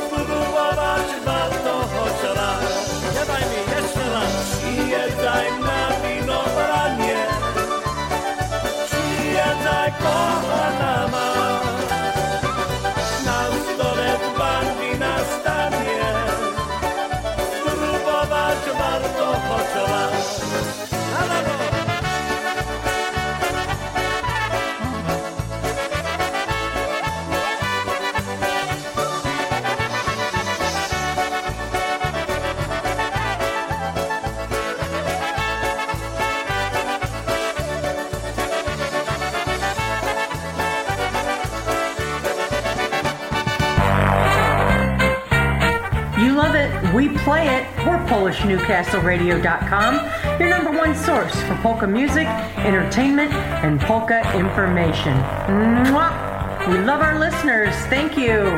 spróbować 0.05 1.07
warto 1.25 1.73
choć 1.73 2.37
raz. 2.37 2.63
Śpiewaj 2.99 3.41
mi 3.41 3.59
jeszcze 3.75 4.09
raz. 4.13 4.33
Przyjeżdżaj 4.57 5.51
na 5.61 5.80
przyjeżdżaj 10.01 11.20
we 46.93 47.09
play 47.19 47.47
it. 47.47 47.65
We're 47.85 47.97
PolishNewcastleRadio.com, 48.05 50.39
your 50.39 50.49
number 50.49 50.71
one 50.71 50.95
source 50.95 51.33
for 51.43 51.55
polka 51.57 51.85
music, 51.87 52.25
entertainment, 52.57 53.31
and 53.33 53.79
polka 53.79 54.19
information. 54.37 55.13
Mwah! 55.47 56.67
We 56.67 56.77
love 56.79 57.01
our 57.01 57.17
listeners. 57.19 57.73
Thank 57.87 58.17
you. 58.17 58.55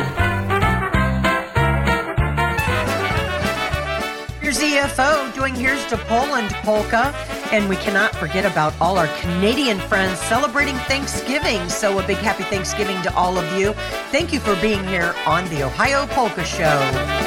Here's 4.41 4.59
EFO 4.59 5.33
doing 5.33 5.55
Here's 5.55 5.85
to 5.87 5.97
Poland 5.97 6.49
polka. 6.63 7.13
And 7.51 7.67
we 7.69 7.75
cannot 7.77 8.13
forget 8.15 8.45
about 8.51 8.73
all 8.81 8.97
our 8.97 9.07
Canadian 9.19 9.79
friends 9.79 10.19
celebrating 10.19 10.75
Thanksgiving. 10.89 11.69
So 11.69 11.99
a 11.99 12.07
big 12.07 12.17
happy 12.17 12.43
Thanksgiving 12.43 13.01
to 13.03 13.13
all 13.15 13.37
of 13.37 13.57
you. 13.57 13.73
Thank 14.11 14.33
you 14.33 14.39
for 14.39 14.55
being 14.59 14.83
here 14.87 15.13
on 15.25 15.47
the 15.49 15.63
Ohio 15.63 16.07
Polka 16.07 16.43
Show. 16.43 17.22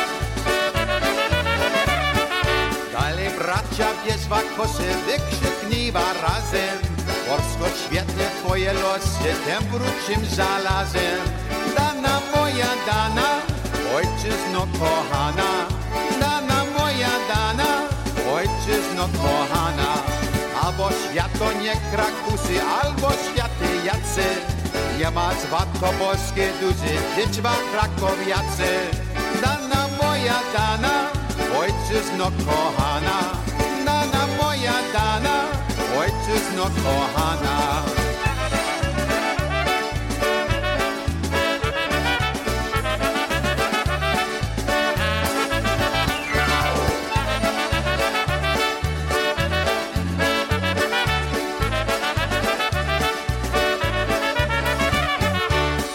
Biezwa 4.06 4.40
kosy 4.56 4.88
wykrzykniwa 5.06 6.04
razem. 6.22 6.78
Polsko 7.28 7.66
świetne 7.78 8.24
twoje 8.40 8.72
losy, 8.72 9.30
tem 9.46 9.62
wrócim 9.70 10.24
żalazem 10.36 11.20
Dana 11.76 12.20
moja 12.36 12.72
dana, 12.86 13.28
ojczyzno 13.96 14.66
kochana. 14.78 15.50
Dana 16.20 16.64
moja 16.78 17.14
dana, 17.28 17.70
ojczyzno 18.34 19.08
kochana. 19.22 19.90
Albo 20.62 20.88
świato 20.90 21.52
nie 21.62 21.72
krakusy, 21.90 22.56
albo 22.82 23.08
światy 23.10 23.68
jacy. 23.84 24.28
Nie 24.98 25.10
ma 25.10 25.30
zwato 25.34 25.92
boskie 25.98 26.52
duży, 26.60 26.94
dzieczwa 27.16 27.52
krakowiacy 27.72 28.70
Dana 29.42 29.88
moja 30.02 30.38
dana, 30.54 31.10
ojczyzno 31.60 32.24
kochana 32.46 33.45
Dana, 34.92 35.48
heute 35.94 36.36
ist 36.36 36.56
not. 36.56 36.72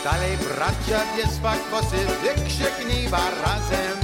Dalej 0.04 0.38
bracia, 0.38 1.00
biespak, 1.16 1.60
kosy, 1.72 1.98
wykrzyknij 2.22 3.10
razem. 3.44 3.98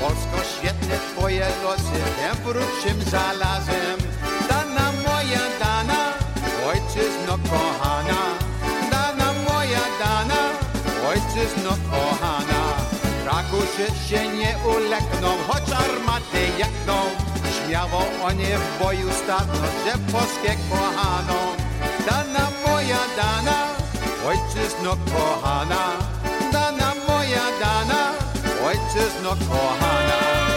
Polsko 0.00 0.38
świetne 0.44 0.96
twoje 0.98 1.46
losy, 1.62 1.98
tym 2.16 2.36
wróćim 2.44 3.10
żelazem 3.10 4.33
moja 5.34 5.58
dana, 5.58 6.14
ojczyzno 6.66 7.38
kochana. 7.50 8.20
Dana 8.90 9.32
moja 9.48 9.84
dana, 9.98 10.40
ojczyzno 11.08 11.70
kochana. 11.90 12.60
Krakuszy 13.22 13.86
się 14.08 14.28
nie 14.28 14.56
ulekną, 14.76 15.28
choć 15.48 15.62
armaty 15.72 16.42
jekną 16.58 16.94
Śmiało 17.54 18.04
oni 18.24 18.44
w 18.44 18.82
boju 18.82 19.08
stanął, 19.12 19.64
że 19.84 20.12
Polskie 20.12 20.56
kochano 20.70 21.40
Dana 22.06 22.48
moja 22.66 23.04
dana, 23.16 23.66
ojczyzno 24.26 24.96
kochana. 25.14 25.84
Dana 26.52 26.92
moja 27.08 27.46
dana, 27.60 28.12
ojczyzno 28.66 29.30
kochana 29.30 30.53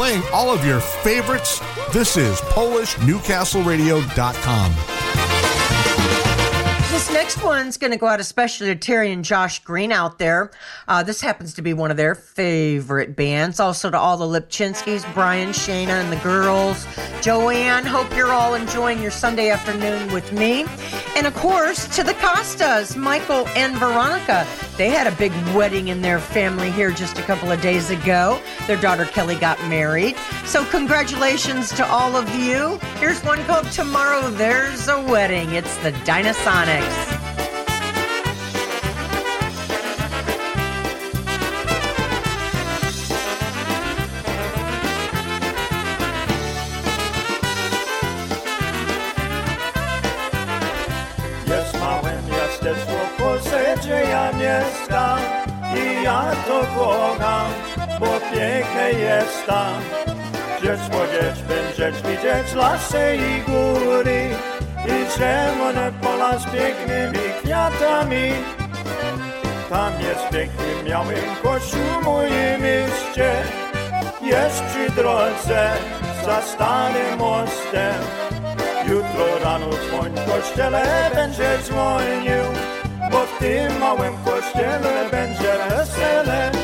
Playing 0.00 0.24
all 0.32 0.48
of 0.50 0.64
your 0.64 0.80
favorites. 0.80 1.60
This 1.92 2.16
is 2.16 2.40
PolishNewcastleRadio.com. 2.40 4.72
This 6.90 7.12
next 7.12 7.44
one's 7.44 7.76
going 7.76 7.90
to 7.90 7.98
go 7.98 8.06
out 8.06 8.18
especially 8.18 8.68
to 8.68 8.76
Terry 8.76 9.12
and 9.12 9.22
Josh 9.22 9.62
Green 9.62 9.92
out 9.92 10.18
there. 10.18 10.52
Uh, 10.90 11.04
this 11.04 11.20
happens 11.20 11.54
to 11.54 11.62
be 11.62 11.72
one 11.72 11.92
of 11.92 11.96
their 11.96 12.16
favorite 12.16 13.14
bands. 13.14 13.60
Also 13.60 13.90
to 13.90 13.96
all 13.96 14.16
the 14.16 14.24
Lipchinskys, 14.24 15.06
Brian, 15.14 15.50
Shayna, 15.50 16.02
and 16.02 16.12
the 16.12 16.16
girls. 16.16 16.84
Joanne, 17.22 17.86
hope 17.86 18.12
you're 18.16 18.32
all 18.32 18.54
enjoying 18.54 19.00
your 19.00 19.12
Sunday 19.12 19.50
afternoon 19.50 20.12
with 20.12 20.32
me. 20.32 20.66
And 21.16 21.28
of 21.28 21.34
course, 21.36 21.86
to 21.94 22.02
the 22.02 22.14
Costas, 22.14 22.96
Michael 22.96 23.46
and 23.50 23.76
Veronica. 23.76 24.44
They 24.76 24.90
had 24.90 25.06
a 25.06 25.14
big 25.14 25.30
wedding 25.54 25.88
in 25.88 26.02
their 26.02 26.18
family 26.18 26.72
here 26.72 26.90
just 26.90 27.20
a 27.20 27.22
couple 27.22 27.52
of 27.52 27.60
days 27.60 27.90
ago. 27.90 28.40
Their 28.66 28.80
daughter 28.80 29.04
Kelly 29.04 29.36
got 29.36 29.60
married. 29.68 30.16
So, 30.44 30.64
congratulations 30.64 31.70
to 31.74 31.86
all 31.86 32.16
of 32.16 32.28
you. 32.34 32.80
Here's 32.98 33.22
one 33.22 33.38
called 33.44 33.70
Tomorrow 33.70 34.30
There's 34.30 34.88
a 34.88 35.00
Wedding. 35.00 35.52
It's 35.52 35.76
the 35.84 35.92
Dynasonics. 35.92 37.19
Gdzie 54.50 54.64
mieszkam 54.80 55.18
I 55.76 56.04
ja 56.04 56.32
to 56.46 56.60
kocham, 56.78 57.50
bo 58.00 58.06
piękne 58.06 58.92
jest 58.92 59.46
tam. 59.46 59.74
Gdzieś 60.58 60.80
młodzież 60.92 61.42
będziesz 61.42 62.02
widzieć 62.02 62.54
lasy 62.54 63.16
i 63.16 63.50
góry. 63.50 64.28
I 64.86 65.18
zielone 65.18 65.92
pola 66.02 66.38
z 66.38 66.44
pięknymi 66.44 67.34
kwiatami? 67.42 68.32
Tam 69.70 69.92
jest 69.92 70.28
piękny 70.32 70.92
mały 70.94 71.14
kościół 71.42 72.02
moim 72.04 72.62
mieście. 72.62 73.32
Jest 74.22 74.62
przy 74.62 74.92
drodze 74.92 75.70
za 76.24 76.42
starym 76.42 77.18
mostem. 77.18 77.94
Jutro 78.88 79.38
rano 79.44 79.66
dzwoń 79.68 80.10
w 80.14 80.32
kościele 80.32 81.10
będzie 81.14 81.58
dzwonił, 81.64 82.44
bo 83.10 83.26
w 83.26 83.38
tym 83.38 83.78
małym 83.78 84.14
kościele 84.24 85.08
będzie 85.10 85.52
wesele. 85.68 86.59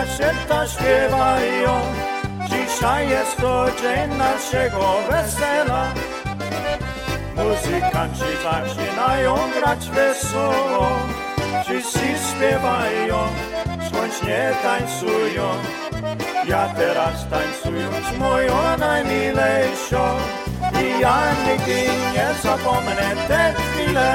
I 0.00 0.02
ptaszęta 0.02 0.66
śpiewają, 0.66 1.80
dzisiaj 2.48 3.08
jest 3.08 3.36
to 3.36 3.66
dzień 3.82 4.18
naszego 4.18 4.94
wesela. 5.10 5.92
Muzykanci 7.36 8.30
zaczynają 8.42 9.34
grać 9.60 9.90
wesoło, 9.90 10.86
wszyscy 11.64 11.98
śpiewają, 11.98 13.18
słończnie 13.90 14.52
tańcują. 14.62 15.48
Ja 16.46 16.68
teraz 16.68 17.26
tańcuję 17.30 17.88
z 18.14 18.18
moją 18.18 18.54
najmilejszą 18.78 20.16
i 20.82 21.00
ja 21.00 21.20
nigdy 21.46 21.82
nie 22.14 22.28
zapomnę 22.42 23.26
te 23.28 23.54
chwile. 23.54 24.14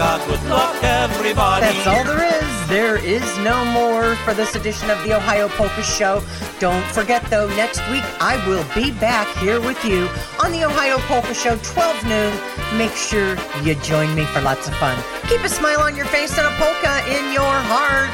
Merka, 0.00 0.26
good 0.26 0.48
luck 0.48 0.82
everybody. 0.82 1.66
That's 1.66 1.86
all 1.86 2.04
there 2.04 2.42
is. 2.42 2.68
There 2.68 2.96
is 3.04 3.22
no 3.40 3.64
more 3.66 4.16
for 4.24 4.32
this 4.32 4.54
edition 4.54 4.88
of 4.88 5.02
the 5.04 5.14
Ohio 5.14 5.48
Polka 5.48 5.82
Show. 5.82 6.22
Don't 6.58 6.84
forget, 6.86 7.22
though, 7.28 7.48
next 7.48 7.80
week 7.90 8.04
I 8.18 8.42
will 8.48 8.64
be 8.74 8.92
back 8.92 9.28
here 9.38 9.60
with 9.60 9.84
you 9.84 10.08
on 10.42 10.52
the 10.52 10.64
Ohio 10.64 10.96
Polka 11.00 11.34
Show, 11.34 11.58
12 11.62 12.04
noon. 12.08 12.32
Make 12.78 12.92
sure 12.92 13.36
you 13.62 13.74
join 13.76 14.14
me 14.14 14.24
for 14.24 14.40
lots 14.40 14.68
of 14.68 14.74
fun. 14.76 14.96
Keep 15.28 15.44
a 15.44 15.48
smile 15.50 15.80
on 15.80 15.94
your 15.94 16.06
face 16.06 16.36
and 16.38 16.46
a 16.46 16.56
polka 16.56 17.04
in 17.04 17.32
your 17.34 17.56
heart. 17.68 18.08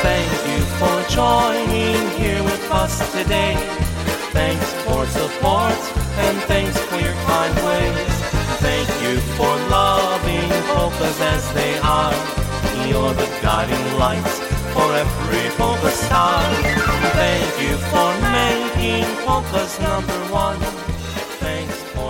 Thank 0.00 0.32
you 0.48 0.64
for 0.80 0.96
joining 1.12 2.00
here 2.16 2.42
with 2.42 2.70
us 2.70 2.96
today. 3.12 3.56
Thanks 4.32 4.72
for 4.84 5.04
support 5.06 5.76
and 6.24 6.38
thanks 6.48 6.78
for 6.88 6.96
your 6.96 7.14
kind 7.28 7.54
ways. 7.66 8.26
Thank 8.58 8.88
you 9.02 9.20
for 9.36 9.54
loving 9.68 10.05
polkas 10.76 11.18
as 11.20 11.44
they 11.54 11.78
are. 11.78 12.12
You're 12.86 13.14
the 13.14 13.28
guiding 13.40 13.86
lights 13.98 14.34
for 14.74 14.88
every 15.02 15.48
polka 15.56 15.90
star. 15.90 16.42
Thank 17.20 17.52
you 17.64 17.74
for 17.90 18.10
making 18.40 19.06
polkas 19.24 19.80
number 19.80 20.20
one. 20.44 20.75